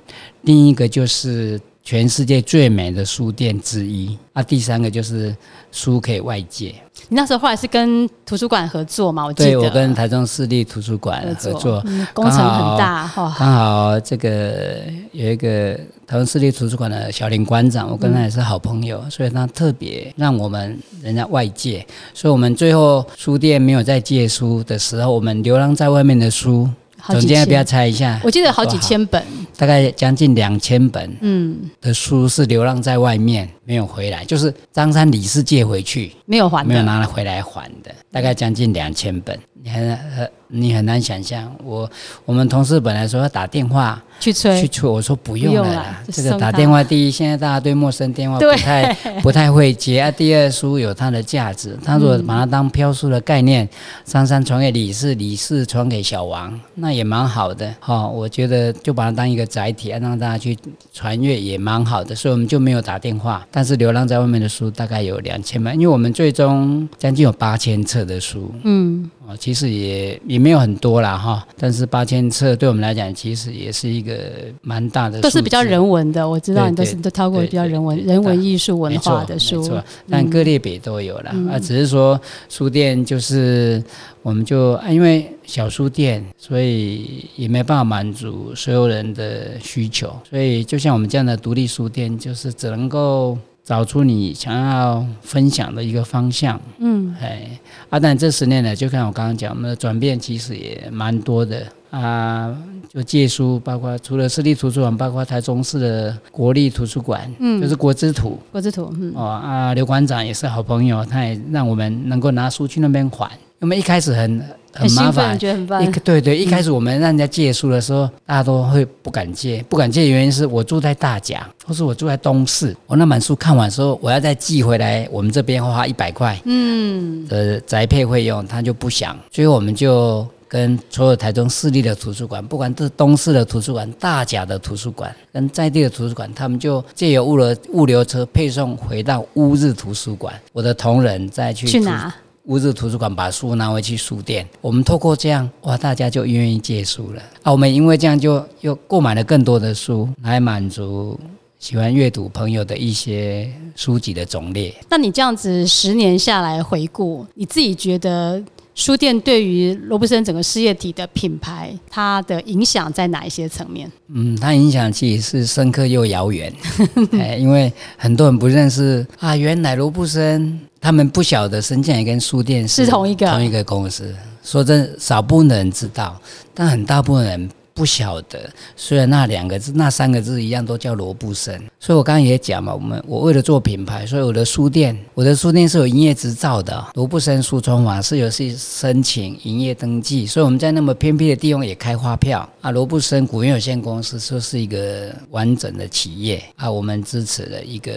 [0.43, 1.59] 另一个就是。
[1.87, 4.17] 全世界最美的书店之一。
[4.33, 5.33] 啊，第三个就是
[5.71, 6.75] 书可以外借。
[7.07, 9.23] 你那时候后来是跟图书馆合作嘛？
[9.23, 13.33] 我记得对我跟台中市立图书馆合作，嗯工程很大哈。
[13.39, 26.69] 刚好这个有一个台中市立图书馆的小林馆长，我跟他也是好朋友，所以他特别让我们人家外借，所以我们最后书店没有再借书的时候，我们流浪在外面的书。
[27.05, 28.19] 总监要不要猜一下？
[28.23, 29.23] 我记得好几千本，
[29.55, 31.17] 大概将近两千本。
[31.21, 39.37] 嗯，的书是流浪在外面，没有回来，就是张三李四借回去，没有还，没有拿回来还的，大概将近两千本。
[39.61, 41.89] 你很很你很难想象，我
[42.23, 44.01] 我们同事本来说要打电话。
[44.19, 46.03] 去催去催，我说不用了啦。
[46.11, 50.09] 这个打电话，第一，现在大家对陌生电话不太 不太会接啊。
[50.09, 53.67] 第二，书有它的价值，他如果把它当飘书的概念，
[54.05, 57.71] 张三传给李四，李四传给小王，那也蛮好的。
[57.79, 60.57] 哈，我觉得就把它当一个载体，让大家去
[60.91, 62.15] 传阅也蛮好的。
[62.15, 63.45] 所以我们就没有打电话。
[63.57, 68.51] 但是流浪在外面的书大概有两千本，因为我们最终将近有八千册的书。
[68.63, 69.09] 嗯。
[69.27, 71.43] 哦，其实也也没有很多啦，哈。
[71.57, 74.15] 但是八千册对我们来讲，其实也是一个
[74.61, 75.19] 蛮大的。
[75.21, 79.59] 都是比较人文的，我知道你都是都挑过比较人文、人文艺术文化的书。
[79.59, 81.57] 没错，但各类别都有了啊。
[81.57, 83.83] 只是说书店就是，
[84.21, 90.15] 我们就因为小书店，所以也没办法满足所有人的需求。
[90.29, 93.35] 所以就像我们这样的独立书店，就是只能够。
[93.67, 97.49] 找出你想要分享的一个方向，嗯，哎，
[97.89, 101.67] 啊，但这十年来，就看我刚刚讲，我们的转变其实也蛮多的。
[101.89, 102.57] 啊，
[102.87, 113.29] 就借书，包括除了私立图书馆，包括台中市的国立图书馆，嗯，就是国之图，国之图，嗯，哦啊，刘馆长也是好朋友，他也让我们能够拿书去那边还，
[113.59, 114.43] 我们一开始很。
[114.73, 115.91] 很麻烦，觉得很烦。
[116.03, 129.17] 对对，一开始我们让人家借书的时候，大家都会不敢借，不敢借的原因是我住在大甲，或是我住在东市，我那本书看完之后，我要再寄回来，我们这边花一百块，嗯，呃宅配费用，他就不想。
[129.31, 142.13] 所以我们就跟所有台中市立的图书馆，不管是东市的图书馆、大甲的图书馆，跟在地的图书馆，他们就借由物流物流车配送回到乌日图书馆，我的同仁再去去拿。
[142.47, 147.51] 乌日图书馆把书拿回去书店，我们透过这样哇，大家就愿意借书了啊。
[147.51, 151.19] 我们因为这样就又购买了更多的书，来满足
[151.59, 154.73] 喜欢阅读朋友的一些书籍的种类。
[154.89, 158.41] 那你这样子十年下来回顾，你自己觉得
[158.73, 163.91] 书店对于罗布森整个事业体的品牌，它的影响在哪一些层面？
[164.07, 166.53] 嗯，它影响其实是深刻又遥远，
[167.11, 170.57] 哎，因为很多人不认识啊，原来罗布森。
[170.79, 174.13] 他们不晓得深圳也跟书店是同一个同一个公司。
[174.43, 176.17] 说真，少部分人知道，
[176.53, 178.49] 但很大部分人不晓得。
[178.77, 181.61] 虽然那两个字、那三个字一样，都叫罗布森。
[181.81, 186.81] 所以我刚刚也讲嘛，我们我为了做品牌，所以我的书店，我的书店是有营业执照的。
[186.93, 192.71] 罗布森书窗网是有去申请营业登记，所以我们在那么偏僻的地方也开发票啊。
[192.71, 197.91] 罗布森股份有限公司说是一个完整的企业啊，我们支持了一个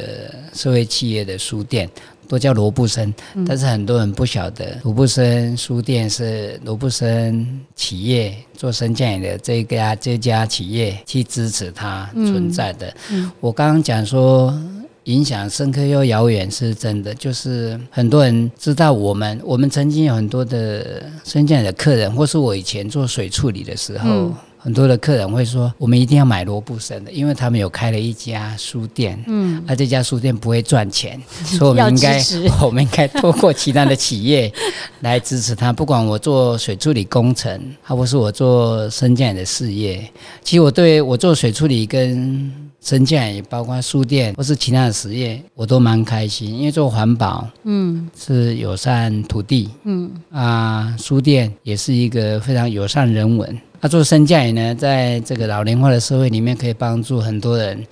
[0.53, 1.89] 社会企业的书店。
[2.31, 3.13] 都叫罗布森，
[3.45, 12.95] 但是很多人不晓得罗布森书店是罗布森企业做生酱的这家这家企业去支持它存在的。
[13.41, 14.57] 我刚刚讲说
[15.05, 24.33] 影响深刻又遥远是真的，就是很多人知道我们，我们曾经有很多的生酱的客人，或是我以前做水处理的时候。
[24.63, 32.23] 很多的客人会说，我们一定要买罗布森的，因为他们有开了一家书店，嗯，而这家书店不会赚钱， 所以我们应该，
[32.63, 34.53] 我们应该透过其他的企业
[35.01, 35.73] 来支持他。
[35.73, 40.07] 不管我做水处理工程，或是我做生建的事业，
[40.45, 53.59] 其实我对我做水处理跟生建，也包括书店或是其他的实业，我都蛮开心，因为做环保，嗯，是友善土地，嗯啊，书店也是一个非常友善人文。
[53.81, 57.85] 那做生价也呢，在这个老龄化的社会里面，可以帮助很多人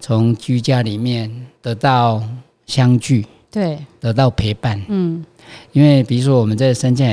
[0.00, 1.30] 从居家里面
[1.62, 2.22] 得到
[2.66, 4.82] 相聚，对，得到陪伴。
[4.88, 5.24] 嗯，
[5.72, 7.06] 因为比如说我们在生价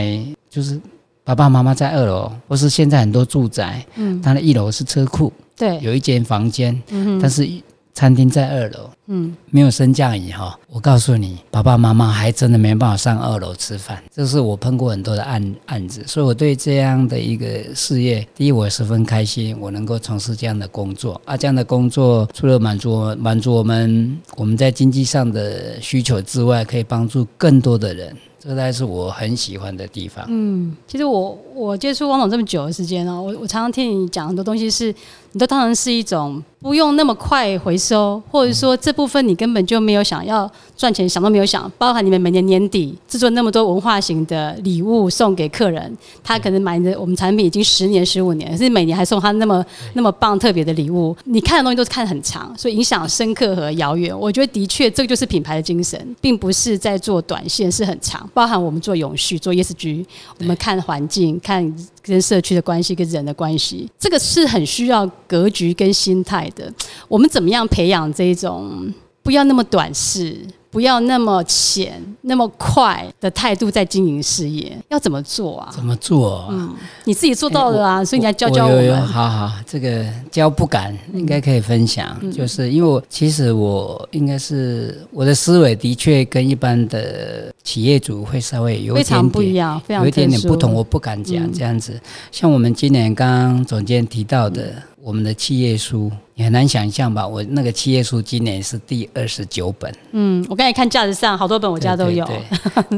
[0.49, 0.79] 就是
[1.23, 7.47] 爸爸妈妈在二楼，或是现在很多住宅，嗯，它的一楼是车库，对，有一间房间，嗯但是。
[7.95, 10.57] 餐厅在二楼，嗯，没有升降椅哈。
[10.69, 14.01] 我告诉你，爸爸妈妈还真的没办法上二楼吃饭。
[14.09, 21.35] 这是我碰过很多的案案子，所以我对这样的一个事业，第一我十分开心，我能够从事这样的工作啊。
[21.35, 28.15] 这样的工作除了满足满足我们我们在经济上的需求之外，可以帮助更多的人。
[28.43, 30.25] 这才是我很喜欢的地方。
[30.27, 34.93] 嗯，其实我我接触汪总这么久的时间哦，我我常常听你讲很多东西是，
[35.31, 41.71] 你都当成是一种不用那么快回收，或者说这部分你根本就没有想要赚钱，想都没有想。
[41.77, 51.15] 包含你们每年年底制作那么多文化型的礼物送给客人，他可能买的我们产品已经十年、十五年，可是每年还送他那么那么棒特别的礼物。
[51.23, 54.17] 你看的东西都是看很长，所以影响深刻和遥远。
[54.17, 58.29] 我觉得的确这个就是品牌的精神，并不是在做短线，是很长。
[58.33, 60.05] 包含我们做永续、做 ESG，
[60.39, 66.73] 我们看环境、看跟社区的关系、跟人的关系，这个是很需要格局跟心态的。
[67.07, 68.91] 我们怎么样培养这种
[69.21, 70.37] 不要那么短视？
[70.73, 75.69] 不要那么浅、那么快的态度在经营事业，要怎么做啊？
[75.71, 76.47] 怎么做？
[76.49, 76.73] 嗯，
[77.05, 79.07] 你自己做到了啊，所以你要教教我们。
[79.07, 82.19] 好好，这个教不敢，应该可以分享。
[82.31, 90.73] 就是因为我其实我应该是我的思维的确跟一般的企业主会稍微有一点不一样，有一点点不同。
[90.73, 92.01] 我不敢讲这样子。
[92.31, 94.73] 像我们今年刚刚总监提到的。
[95.05, 97.27] 我们的企业书你很难想象吧？
[97.27, 99.93] 我那个企业书今年是第二十九本。
[100.13, 102.25] 嗯，我刚才看架子上好多本，我家都有。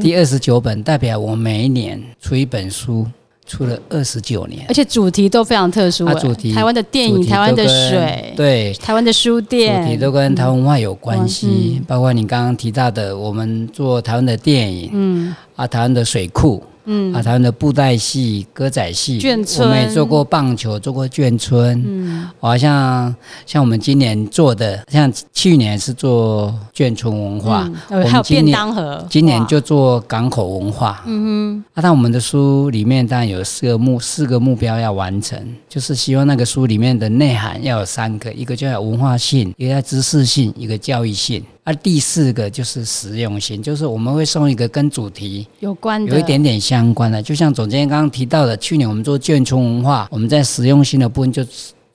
[0.00, 3.04] 第二十九本 代表我每一年出一本书，
[3.44, 6.06] 出了二十九年，而且主题都非常特殊。
[6.06, 11.82] 啊主题台湾的电影、台湾的水，对，台湾的书店，主题都跟台湾文化有关系。
[11.88, 16.62] 包括你刚刚提到的，我们做台湾的电影，嗯，啊，台湾的水库。
[16.86, 19.20] 嗯啊，台湾的布袋戏、歌仔戏，
[19.60, 21.82] 我们也做过棒球，做过眷村。
[21.86, 31.02] 嗯，好像像我们今年做的，像去年是做眷村文化，还有便当盒，今年就做港口文化。
[31.06, 41.42] 嗯哼，啊，但我们的书里面当然有四个目四个目标要完成，就是希望那个书里面的内涵要有三个，一个叫文化性，一个叫知识性，一个教育性。
[41.66, 51.44] 而第四个就是实用性，就是我们会送一个跟主题有关、有一点点相关的，就像总监刚刚提到的，去年我们做眷村文化，我们在实用性的部分就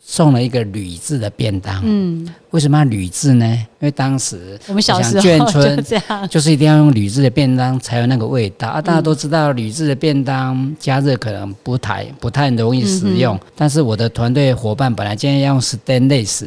[0.01, 1.81] 送了一个铝制的便当。
[1.85, 2.27] 嗯。
[2.49, 3.65] 为什么要铝制呢？
[3.81, 8.81] 因为当时我们小时候眷村就是一定要用铝制的便当才有那个味道啊！
[8.81, 16.45] 大家都知道铝制的便当加热可能不太不太容易使用，但是我的团队伙伴本来今天要用 stainless，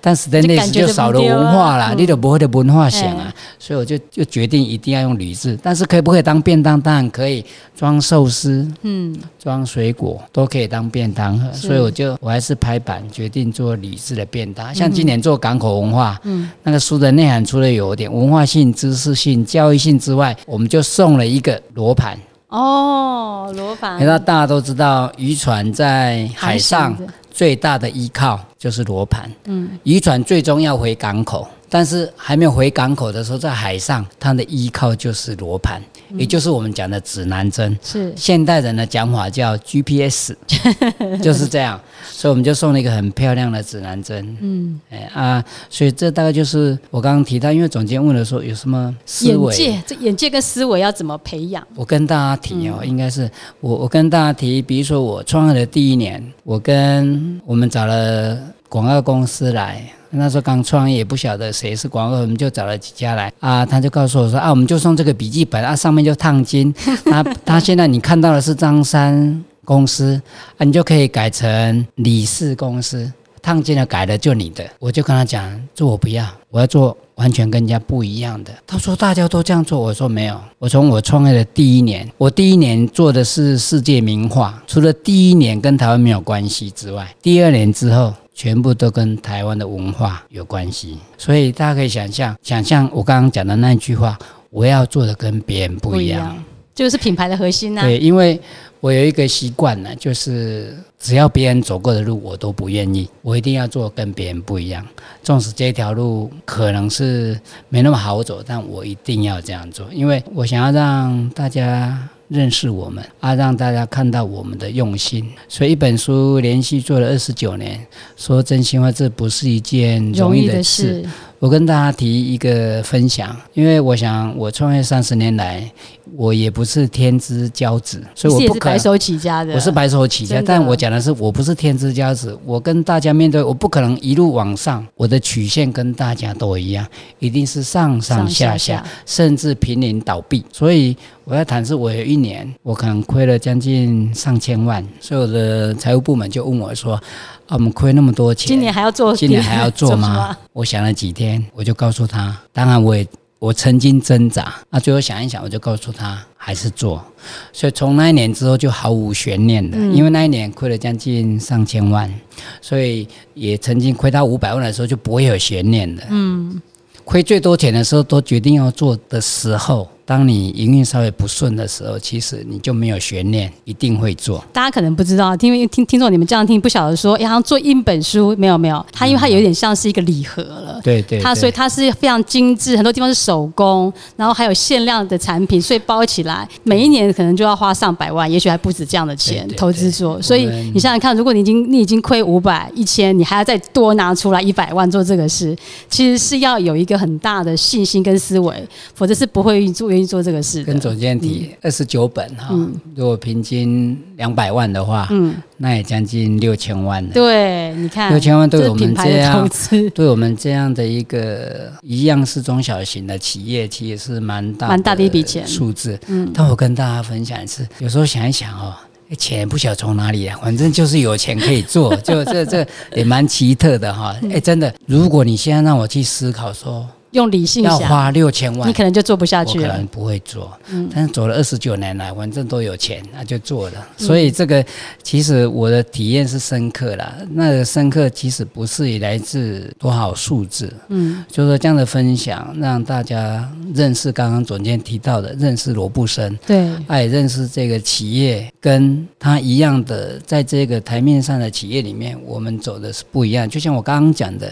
[0.00, 5.58] 但 stainless 就少了文化了，你都不会的文化性啊，所以我就就决定一定要用铝制。
[5.62, 6.80] 但是可以不可以当便当？
[6.80, 7.44] 当然可以，
[7.76, 11.52] 装寿司，嗯，装水果都可以当便当喝。
[11.52, 15.38] 所以我就我还是拍板决定做铝制的便当，像今年做。
[15.42, 22.18] 港口文化，嗯，那个书的内涵除了有点文化性、知识性、教育性之外，我们就送了一个罗盘。
[22.48, 24.04] 哦，罗盘。
[24.04, 26.96] 那大家都知道，渔船在海上
[27.30, 29.30] 最大的依靠就是罗盘。
[29.44, 31.46] 嗯，渔船最终要回港口。
[31.68, 35.80] 但是还没有回港口的时候，在海上，它的依靠就是罗盘，
[36.16, 37.78] 也就是我们讲的指南针。
[37.82, 40.34] 是现代人的讲法叫 GPS，
[41.22, 41.80] 就是这样。
[42.10, 44.36] 所以我们就送了一个很漂亮的指南针。
[44.40, 49.56] 嗯，哎啊，所以这大概就是我刚刚提到，因为总监问了说有什么思维？
[49.56, 51.66] 眼界，这眼界跟思维要怎么培养？
[51.74, 59.92] 我跟大家提哦，应该是我我跟大家提，比如说我创业的第一年，我跟我们找了广告公司来。
[60.14, 63.64] 那时候刚创业，不晓得谁是广告，我们就找了几家来啊。
[63.64, 66.72] 他就告诉我说啊，我们就送这个笔记本啊，上面就烫金。
[67.06, 70.20] 他他现在你看到的是张三公司
[70.58, 73.10] 啊，你就可以改成李氏公司。
[73.40, 78.52] 烫金的改的就你的，我就跟他讲，这我不要，我要做完全跟人家不一样的。
[78.64, 80.40] 他说大家都这样做，我说没有。
[80.60, 88.14] 我从我创业的第一年，我第一年做的是世界名画，除了第一年跟台湾没有关系之外，第二年之后。
[88.34, 94.18] 全部都跟台湾的文化有关系，所以大家可以想象，想象我刚刚讲的那句话，
[94.50, 96.42] 我要做的跟别人不一样，
[96.74, 97.82] 就是品牌的核心呢。
[97.82, 98.40] 对，因为
[98.80, 104.84] 我有一个习惯呢，就是只要别人走过的路，我都不愿意，我一定要做跟别人不一样。
[105.22, 112.08] 纵使这条路可能是没那么好走，但我一定要这样做，因为我想要让大家。
[112.32, 115.28] 认识我们啊，让大家看到我们的用心。
[115.48, 121.04] 所以一本书连续做了二十九年，说真心话，这不是一件容易的事。
[121.42, 125.68] 我跟大家提一个分享，因为我想我创业三十年来，
[126.14, 129.52] 我也不是天之骄子，所以我不可白手起家的。
[129.52, 132.38] 我是白手起家，但我讲的是我不是天之骄子。
[132.44, 136.86] 我跟大家面对，我不可能一路往上，我的曲线跟大家都一样，
[137.18, 140.44] 一定是上上下下，甚至濒临倒闭。
[140.52, 147.02] 所以我要谈是，我有一年我可能亏了将近上千万，所以我的财务部门就问我说。
[147.46, 149.14] 啊，我们亏那么多钱，今年还要做？
[149.14, 150.36] 今年还要做吗？
[150.52, 153.06] 我想了几天，我就告诉他，当然我也
[153.38, 157.04] 我曾经挣扎，那最后想一想，我就告诉他还是做。
[157.52, 162.12] 所以从那一年之后就毫无悬念的，因为那一年亏了将近上千万，
[162.60, 166.02] 所以也曾经亏到五百万的时候就不会有悬念的。
[166.10, 166.60] 嗯，
[167.04, 169.88] 亏最多钱的时候都决定要做的时候。
[170.04, 174.44] 当你营运稍微不顺的时候，其实你就没有悬念，一定会做。
[174.52, 180.80] 大家可能不知道，因为听听众你们这样听，不晓得说，好像做一本书没有没有，它因为它有点像是一个礼盒了。
[180.82, 181.20] 对对。
[181.20, 190.20] 它所以它是非常精致，很多地方是手工，然后还有限量的产品，所以包起来每一年可能就要花上百万，也许还不止这样的钱投资做。
[190.20, 195.56] 所以你想想看，如果你已经你已经亏五百一千，你还要再多拿出来一百万做这个事，
[195.88, 199.91] 其实是要有一个很大的信心跟思维，否则是不会做。
[199.92, 202.48] 愿意做这个事，跟总监提二十九本哈，
[202.94, 207.10] 如果平均两百万的话，嗯，那也将近六千万了。
[207.12, 209.48] 对，你看六千万对我们这样，
[209.94, 215.98] 对我们这样的一个一样是中小型的企业，其实是蛮大蛮大的一笔钱数字。
[216.08, 218.74] 嗯，但我跟大家分享一次，有时候想一想哦，
[219.18, 224.16] 钱不晓得从哪里来，反正就是有钱可以做， 就这这也蛮奇特的哈。
[224.32, 226.88] 哎，真的，如果你现在让我去思考说。
[227.12, 229.68] 用理性要花六千万，你可能就做不下去了。
[229.68, 233.86] 可能不会做，嗯但是走了二十九年来，反正都有钱，那就做了。
[233.96, 234.64] 所以这个
[235.02, 237.14] 其实我的体验是深刻啦。
[237.30, 253.46] 那个深刻其实不是来自多少数字，嗯，就是说这样的分享，让大家认识刚刚总监提到的，认识罗布森，对，哎，认识这个企业跟他一样的，在这个台面上的企业里面，我们走的是不一样。
[253.48, 254.50] 就像我刚刚讲的。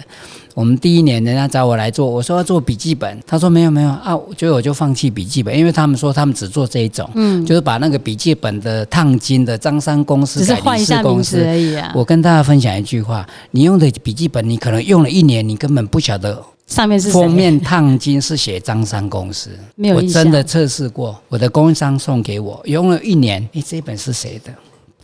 [0.60, 11.90] 我们第一年人家找我来做，我说要做笔记本，他说没有没有啊，所以我就放弃笔记本，因为他们说他们只做这一种，嗯，就是把那个笔记本的烫金的张三公司改换一下公司而已啊。
[11.94, 24.52] 我跟大家分享一句话，你用的笔记本，你可能用了一年，你根本不晓得上面是封面烫金是写张三公司，没有我真的测试过，我的供应商送给我，用了一年，哎，这本是谁的？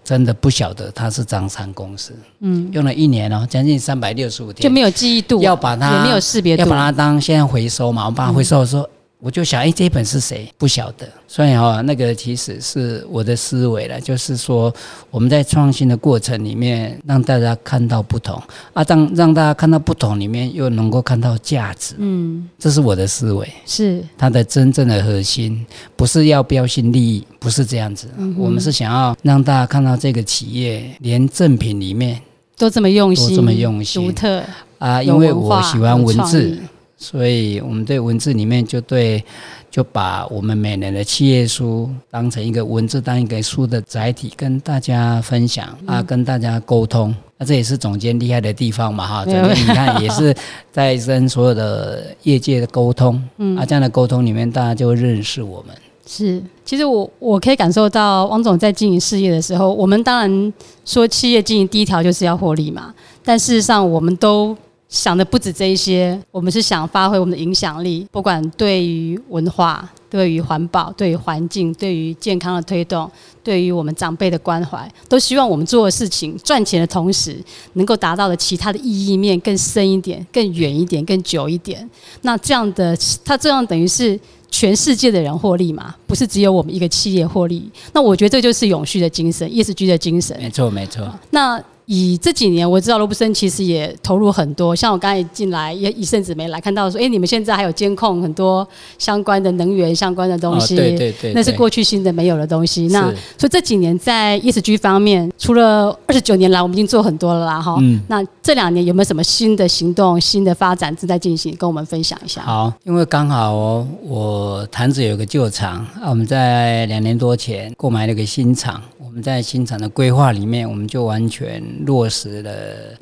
[0.07, 4.63] 真的不晓得他是张三公司，嗯，用了一年哦，将近三百六十五天。
[4.63, 8.89] 就没有记忆度，要把它也没有识别度，要把它当现在回收嘛，我把它回收说。
[9.27, 10.49] 我就想，哎，这本是谁？
[10.57, 11.05] 不晓得。
[11.27, 14.73] 所以哈，那个其实是我的思维了，就是说
[15.11, 18.41] 我们在创新的过程里面，让大家看到不同
[18.73, 21.97] 啊，让让大家看到不同里面又能够看到价值。
[21.99, 25.67] 嗯，这是我的思维，是它的真正的核心，
[25.97, 28.07] 不是要标新立异，不是这样子。
[28.39, 32.21] 我们是想要让大家看到这个企业连赠品里面
[32.57, 34.45] 都这么用心，都这么用心，独特
[34.79, 36.57] 啊，因为我喜欢文字。
[36.99, 39.23] 所以，我们对文字里面就对，
[39.71, 47.15] 就把我们每年的企业书当成一个文字，当一个书的载体，跟大家分享啊，跟大家沟通。
[47.37, 49.25] 那这也是总监厉害的地方嘛，哈！
[49.27, 50.35] 总监你看也是
[50.73, 55.77] 在跟所有的业界的沟通，嗯啊，这样的沟通里面，大家就认识我们。
[56.07, 60.53] 是，其实我我可以感受到，王总在经营事业的时候，我们当然
[60.87, 64.57] 说企业经营第一条就是要获利嘛，但事实上我们都。
[64.89, 73.11] 想的不止这一些，我们是想发挥我们的影响力，不管对于文化、对于环保、对于环境、对于健康的推动、
[73.43, 77.37] 对于我们长辈的关怀，都希望我们做的事情赚钱的同时，
[77.73, 81.89] 能够达到的其他的意义面更深一点、更远一点、更久一点。
[82.23, 84.19] 那这样的，它这样等于是
[84.53, 85.93] 全世界的人获利嘛？
[86.07, 87.69] 不是只有我们一个企业获利。
[87.93, 90.37] 那我觉得这就是永续的精神，ESG 的精神。
[90.41, 91.13] 没错，没错。
[91.31, 91.61] 那。
[91.87, 98.67] 以这几年我知道罗布森其实也投入很多，像我刚才进来也一阵子没来看到说，哎，你们现在还有监控很多
[98.99, 102.89] 相关的能源相关的东西，对对对，那是过去新的没有的东西。
[102.89, 103.03] 那
[103.39, 107.77] 所以这几年在 ESG 方面，除了二十九年来我们已经做很多了啦，哈。
[107.81, 108.01] 嗯。
[108.09, 112.43] 那这两年有没有什么新的行动、新的发展正在进行，跟我们分享一下？
[112.43, 113.55] 好，因为刚好
[114.03, 118.83] 我坛子有个旧厂啊，我们在两年多前购买了个新厂。
[118.99, 122.51] 我们在新厂的规划里面，我们就完全落实了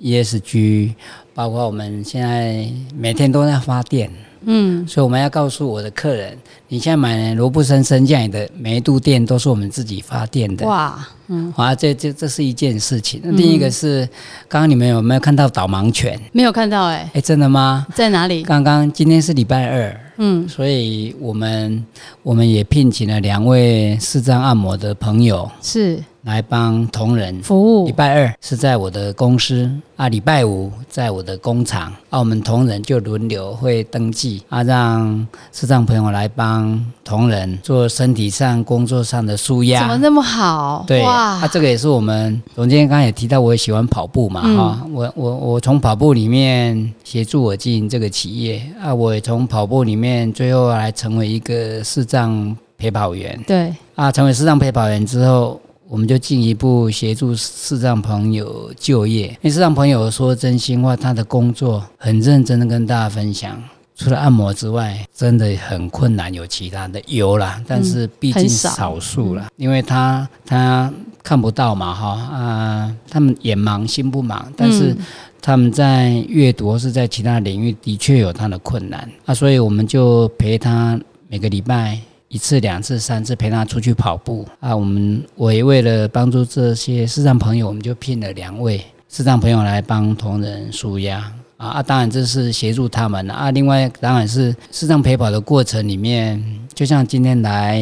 [0.00, 0.94] ESG，
[1.34, 2.66] 包括我们现在
[2.96, 4.10] 每天都在发电。
[4.46, 6.36] 嗯，所以我们要告诉我的客人，
[6.68, 10.66] 你现在买罗布森升降椅的每一度电都是我们自己发电的。
[10.66, 13.18] 哇，嗯，啊，这这这是一件事情。
[13.24, 14.06] 那另一个是，
[14.46, 16.20] 刚刚你们有没有看到导盲犬？
[16.32, 17.86] 没有看到，哎，哎，真的吗？
[17.94, 18.42] 在哪里？
[18.42, 21.82] 刚刚今天是礼拜二，嗯，所以我们
[22.22, 25.98] 我们也聘请了两位视障按摩的朋友，是。
[26.24, 27.40] 来帮同仁。
[27.42, 27.86] 服务。
[27.86, 31.92] 礼拜二是在我的公司啊，礼拜五在我的工厂。
[32.10, 34.42] 啊，我们同仁就轮流会登记。
[34.48, 39.80] 啊，让视障朋友来帮同仁做身体上、工作上的舒压。
[39.80, 40.84] 怎么那么好？
[40.86, 41.12] 对，哇。
[41.12, 44.56] 啊，，这个也是我们总监刚才也提到，我也喜欢跑步嘛，嗯。
[44.56, 53.38] 哈、我我我从跑步里面协助我经营这个企业啊，我也从跑步里面最后来成为一个视障陪跑员。
[53.46, 55.60] 对，啊，成为视障陪跑员之后。
[55.94, 63.62] 我们就进一步协助视障朋友就业，因为视障朋友说真心话，他的工作很认真的跟大家分享，
[63.94, 70.92] 除了按摩之外，真的很困难，有其他的有啦，但是毕竟少少数啦，因为他他
[71.22, 74.98] 看不到嘛，哈啊，他们眼盲心不盲，但是嗯。
[75.40, 79.08] 他们在阅读或是在其他领域的确有他的困难。
[79.26, 82.00] 啊，所以我们就陪他每个礼拜。
[82.34, 84.74] 一次、两次、三次陪他出去跑步啊！
[84.74, 91.18] 我们我也为了帮助这些视障朋友，我们就聘了两位视障朋友来帮同仁舒压
[91.56, 91.82] 啊啊！
[91.82, 93.52] 当然这是协助他们啊。
[93.52, 96.42] 另外当然是视障陪跑的过程里面，
[96.74, 97.80] 就像今天来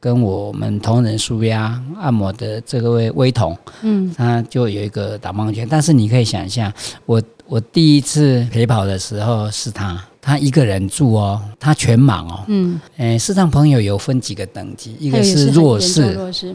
[0.00, 6.72] 跟我们同仁舒压按摩的这个位威童，嗯，他就有一个导盲犬，但是你可以想象，
[7.04, 16.02] 我我第一次陪跑的时候是他，他一个人住哦，他全盲哦，嗯，诶，视障朋友有分几个等级，一个是弱势，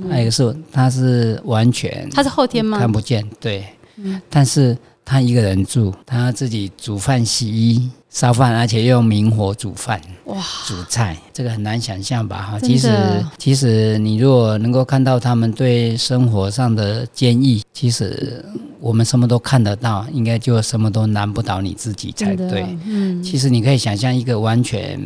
[0.09, 2.77] 还有一个是他是完全他是后天吗？
[2.77, 3.65] 看不见，对，
[3.95, 4.21] 嗯。
[4.29, 10.01] 但是他一个人住，他自己煮饭、洗衣、烧饭，而且用明火煮饭。
[10.25, 10.35] 哇，
[10.67, 12.51] 煮菜，这个很难想象吧？
[12.51, 12.89] 哈，其实
[13.37, 18.43] 其实你如果能够看到他们对生活上的坚毅，其实
[18.79, 24.99] 我们什么都看得到，应该就什么都难不倒你自己才对。，嗯，其实你可以想象一个完全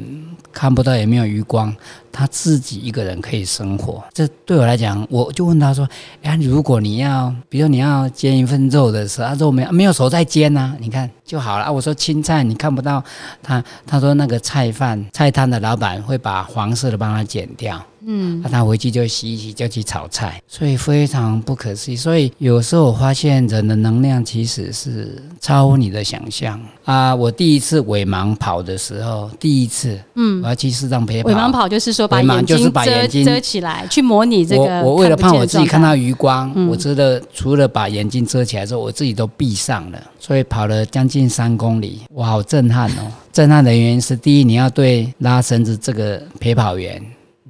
[0.51, 1.75] 看不到也没有余光，
[2.11, 4.01] 他自己一个人可以生活。
[4.13, 5.87] 这对我来讲，我就问他说
[6.23, 13.03] ：“哎，如果你要，比如你要煎一份肉的时候，他说没有没有手在煎呐、你看就好了啊。”我说青菜你看不到，
[13.43, 17.85] 他他说那个菜饭菜摊的老板会把黄色的帮它剪掉。
[18.05, 21.95] 嗯，那他回去就洗一洗，就去炒菜，所以非常不可思议。
[21.95, 27.15] 所以有时候我发现人的能量其实是超乎你的想象啊！
[27.15, 43.11] 我第一次伪盲跑的时候，第一次，嗯，我要去视障陪跑，伪盲跑就是说把眼睛就是把遮眼睛遮起来，去模拟这个我我为了怕我自己看到到，余光，嗯我真的除了把眼睛遮起来之后，我自己都闭上了，所以跑了将近三公里，我，好震撼哦！
[43.31, 47.03] 震撼的原因是，第一，你要对拉绳子这个陪跑员，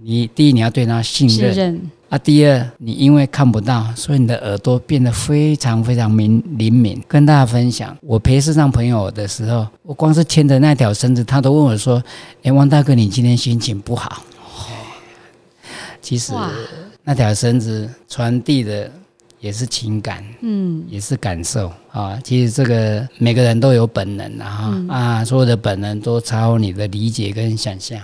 [0.08, 1.51] 你第一你要对他信任。
[1.51, 7.01] 信任，啊，第二，你因为看不到，所以你的耳朵变得非常非常敏灵敏。
[7.08, 12.03] 跟大家分享，我陪视障朋友的时候，我光是牵着那条绳子，他都问我说
[12.43, 14.22] ：“哎，王大哥，你今天心情不好？”
[16.03, 16.34] 其实
[17.03, 18.91] 那条绳子传递的
[19.39, 22.20] 也是情感，嗯，也是感受啊。
[22.24, 27.99] 其实这个每个人都有本能啊，哈嗯啊，所有的本能都超乎你的理解跟想象。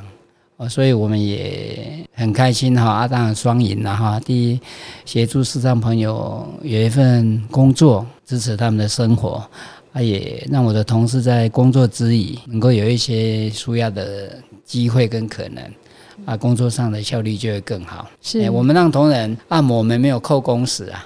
[0.62, 4.20] 哦，所以我们也很开心哈，啊，当然双赢了哈。
[4.20, 4.60] 第一，
[5.06, 9.44] 协助视障朋友有一份工作，支持他们的生活，
[9.92, 15.64] 啊，也让我的同事在工作之余能够有一些舒压的机会跟可能，
[16.26, 18.08] 啊，工作上的效率就会更好。
[18.22, 21.04] 是哎我们让同仁按摩，我们没有扣工时啊，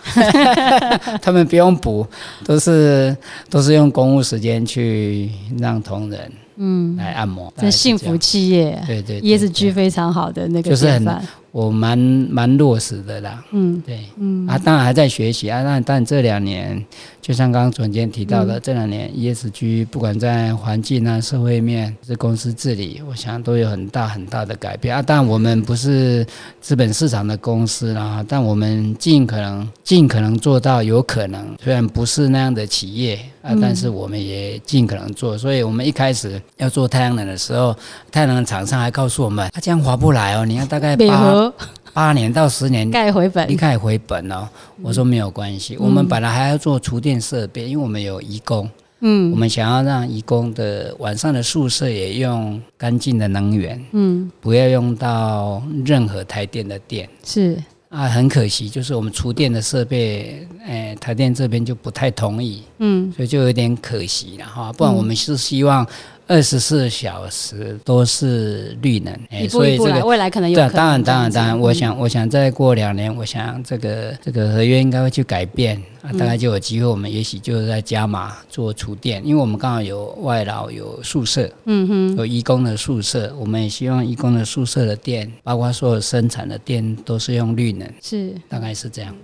[1.23, 2.05] 他们不用补，
[2.43, 3.15] 都是
[3.49, 8.17] 都是用公务时间去让同仁嗯，来按摩，这幸福。
[8.17, 11.05] 企业对对對，ESG 非常好的那个就是很，
[11.51, 13.81] 我蛮蛮落实的啦，嗯。
[13.85, 15.63] 对，嗯，啊，当然还在学习啊。
[15.63, 16.83] 那但这两年，
[17.25, 25.01] 就像刚刚总监提到嗯的，这两年 ESG 不管在环境啊、社会面、是公司治理，我想都有很大很大的改变啊。
[25.01, 26.23] 但我们不是
[26.61, 35.35] 资本市场的公司啦，但我们尽可能尽可能做到有可能，虽然不是那样的企业啊，嗯但是我们也尽可能做。
[35.35, 37.75] 所以我们一开始要做太阳能的时候，
[38.11, 41.51] 太阳能厂商还告诉我们，啊，这样划不来哦，你要大概八
[41.95, 44.49] 八年到十年盖回本你，可以回本哦。
[44.81, 48.69] 我说没有关系，我们本来还要做厨电设备，因为我们有义工，
[48.99, 57.07] 嗯我嗯们想要让义工的晚上的宿舍也用干净的能源，嗯，不要用到任何台电的电。
[57.23, 64.73] 是，啊，很可惜，就是我们厨电的设备，哎，台电这边就不太同意，嗯所以就有点可惜了哈。
[64.73, 65.87] 不然我们是希望，
[66.27, 88.31] 二十四小时都是绿能，哎一步一步来，未来可能有对啊，可能当然，当然，当然，我想，我想再过两年，我想这个这个合约应该会去改变啊，大概就有机会，我们也许就是在加码做厨电，因为我们刚好有外劳，有宿舍，嗯哼，有义工的宿舍，我们也希望义工的宿舍的电，包括所有生产的电都是用绿能，是。
[88.47, 89.15] 大概是这样。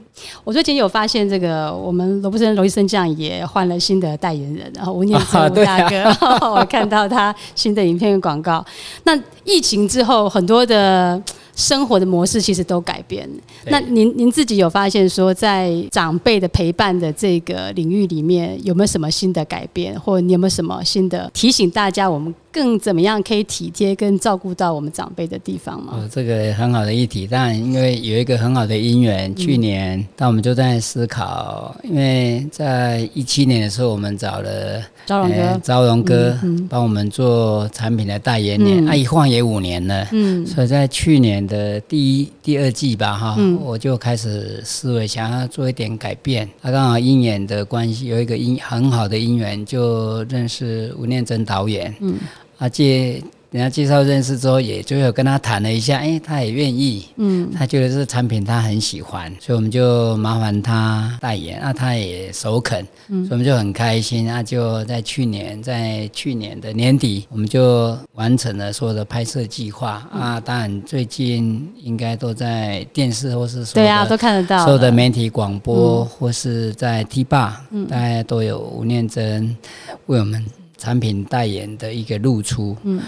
[0.44, 6.04] 我最近有发现，这个我们罗布森罗医生酱也换了新的代言人，然后吴念吴大哥，
[6.52, 8.64] 我看到他新的影片广告。
[9.04, 11.22] 那疫情之后，很多的
[11.56, 13.30] 生活的模式其实都改变。
[13.64, 25.94] 对那您您自己有发现说，在长辈的陪伴的这个领域里面，有没有什么新的改变，或你有没有什么新的提醒大家，我们更怎么样可以体贴跟照顾到我们长辈的地方吗？
[25.96, 36.40] 哦，这个很好的议题，当然因为有一个很好的因缘，去年，但我们就在思考，因为在一七年的时候，我们找了招荣哥，呃招荣哥
[36.70, 38.88] 帮我们做产品的代言人，嗯。
[38.88, 40.46] 啊，一晃也五年了，嗯。
[40.46, 46.48] 所以在去年的第一、第二季吧，哈，我就开始思维想要做一点改变。
[46.62, 51.94] 他、刚好因缘的关系，有一个因很好的因缘，就认识吴念真导演。
[52.00, 52.16] 嗯，
[52.62, 57.08] 啊，介人家介绍认识之后，也就有跟他谈了一下，哎、他也愿意。
[57.18, 64.28] 嗯，他觉得这个产品他很喜欢，所以我们就麻烦他代言，啊，他也首肯，嗯所以我们就很开心。
[64.28, 70.40] 那、就在去年，在去年的年底，我们就完成了所有的拍摄计划、啊。
[70.40, 79.58] 当然，最近应该都在电视或是所有的对啊，都看得到所有的媒体广播、或是在 T 霸，大家都有吴念真
[80.06, 80.46] 为我们
[80.82, 82.76] 产品代言的一个露出。
[82.82, 83.00] 嗯，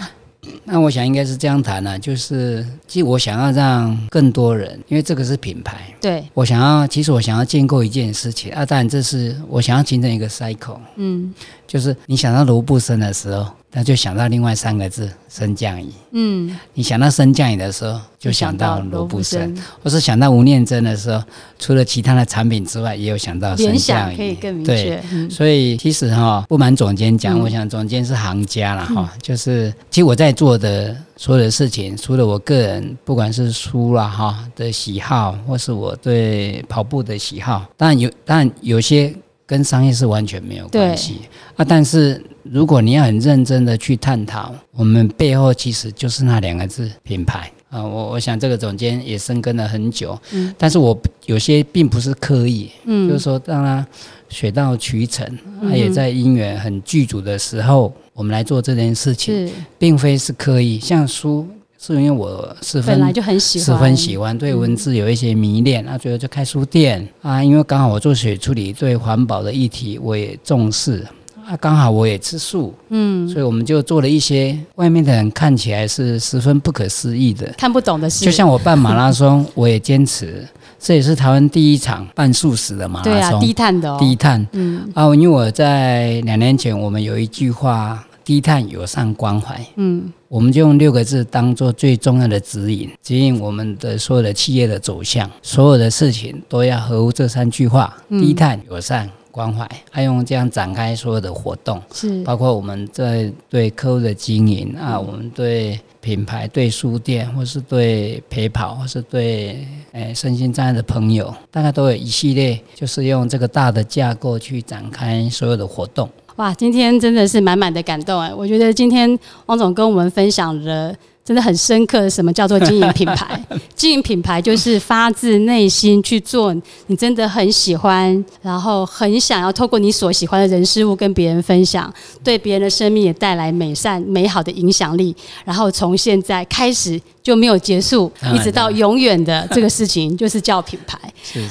[0.62, 11.34] 那我想应该是这样谈啊，就是其实我想要让更多人，因为这个是品牌，对，我想要其实我想要建构一件事情啊，当然这是我想要形成一个 cycle，嗯。
[11.66, 15.92] 就是你想到罗布森的时候，那就想到另外三个字升降椅。
[16.12, 19.52] 嗯，你想到升降椅的时候，就想到罗布森。
[19.82, 21.20] 或是想到吴念真的时候，
[21.58, 24.16] 除了其他的产品之外，也有想到升降椅。
[24.16, 25.02] 想可以更明对，确。
[25.10, 39.12] 嗯所以其实哈、不瞒总监讲，嗯我想总监是行家了 哈、就是其实我在做的所有的事情，除了我个人不管是书啦哈的喜好，或是我对跑步的喜好，当然有，当然有些
[39.44, 41.22] 跟商业是完全没有关系
[41.56, 41.64] 啊。
[41.68, 47.50] 但是如果你要很认真的去探讨，我们背后其实就是那两个字品牌。
[47.70, 53.84] 啊，我我想这个总监也深耕了很久，嗯，但是我有些并不是刻意，嗯，就是说让他
[54.28, 55.26] 水到渠成，
[55.60, 59.52] 他也在因缘很具足的时候，我们来做这件事情，是。
[59.76, 60.78] 并非是刻意。
[60.78, 61.44] 像书
[61.76, 67.04] 是因为我十分本来就很喜欢，十分喜欢，对文字有一些迷恋，啊，最后就开书店。
[67.22, 67.42] 啊。
[67.42, 71.04] 因为刚好我做水处理，对环保的议题我也重视
[71.46, 80.46] 啊，刚好我也吃素，嗯，所以我们就做了一些外面的人看起来是十分不可思议的，看不懂的事，就像我办马拉松，我也坚持，
[80.78, 84.46] 这也是台湾第一场半素食的马对啊，拉松，低碳的哦，低碳。
[84.52, 84.90] 嗯。
[84.94, 85.04] 啊。
[85.14, 89.60] 因为我在两年前，我们有一句话：低碳友善关怀。
[89.76, 90.10] 嗯。
[90.28, 99.68] 我们就用六个字当做最重要的指引，指引我们的所有的企业的走向，所有的事情都要合乎这三句话：低碳、友善、关怀。
[99.90, 116.08] 还用这样展开所有的活动，是包括我们在对客户的经营啊，我们对品牌、对书店，或是对陪跑，或是对诶身心障碍的朋友，大概都有一系列，就是用这个大的架构去展开所有的活动。
[116.36, 118.32] 哇，今天真的是满满的感动哎！
[118.32, 120.94] 我觉得今天汪总跟我们分享了。
[121.24, 123.42] 真的很深刻的，什么叫做经营品牌？
[123.74, 126.54] 经营品牌就是发自内心去做
[126.86, 135.16] 你真的很喜欢，然后很想要透过你所喜欢的人事物跟别人分享，对别人的生命也带来美善美好的影响力。
[135.44, 140.98] 然后从现在开始就没有结束， 一直到永远的这个事情，就是叫品牌。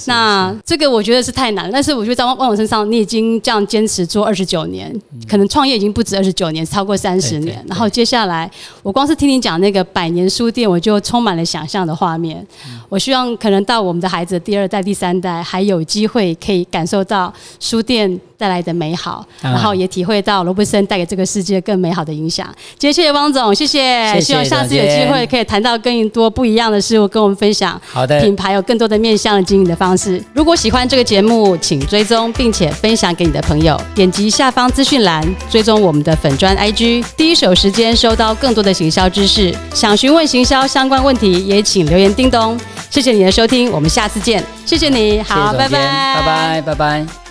[0.05, 4.93] 那这个我觉得是太难了，但是我觉得在汪汪总身上，你已经这样坚持做二十九年，
[5.27, 7.63] 可能创业已经不止二十九年，超过三十年。
[7.67, 8.49] 然后接下来，
[8.83, 12.45] 我光是听你讲那个百年书店，我就充满了想象的画面。
[12.89, 22.45] 我希望可能到我们的孩子第二代、第三代，还有机会可以感受到书店带来的美好，当然然后也体会到罗伯森带给这个世界更美好的影响。
[22.77, 27.79] 今天谢谢汪总，谢谢，谢谢希望下次有机会可以谈到更多不一样的事物，跟我们分享。
[27.87, 30.21] 好的，品牌有更多的面向的经营的方式。
[30.33, 33.79] 如果喜欢这个节目，请追踪并且分享给你的朋友。
[33.95, 39.52] 点击下方资讯栏，追踪我们的粉砖 IG，第一手时间收到更多的行销知识。
[39.73, 42.59] 想询问行销相关问题，也请留言叮咚。
[42.89, 44.43] 谢谢你的收听，我们下次见。
[44.65, 45.77] 谢谢你，好，谢谢拜拜，
[46.15, 47.22] 拜拜，拜拜。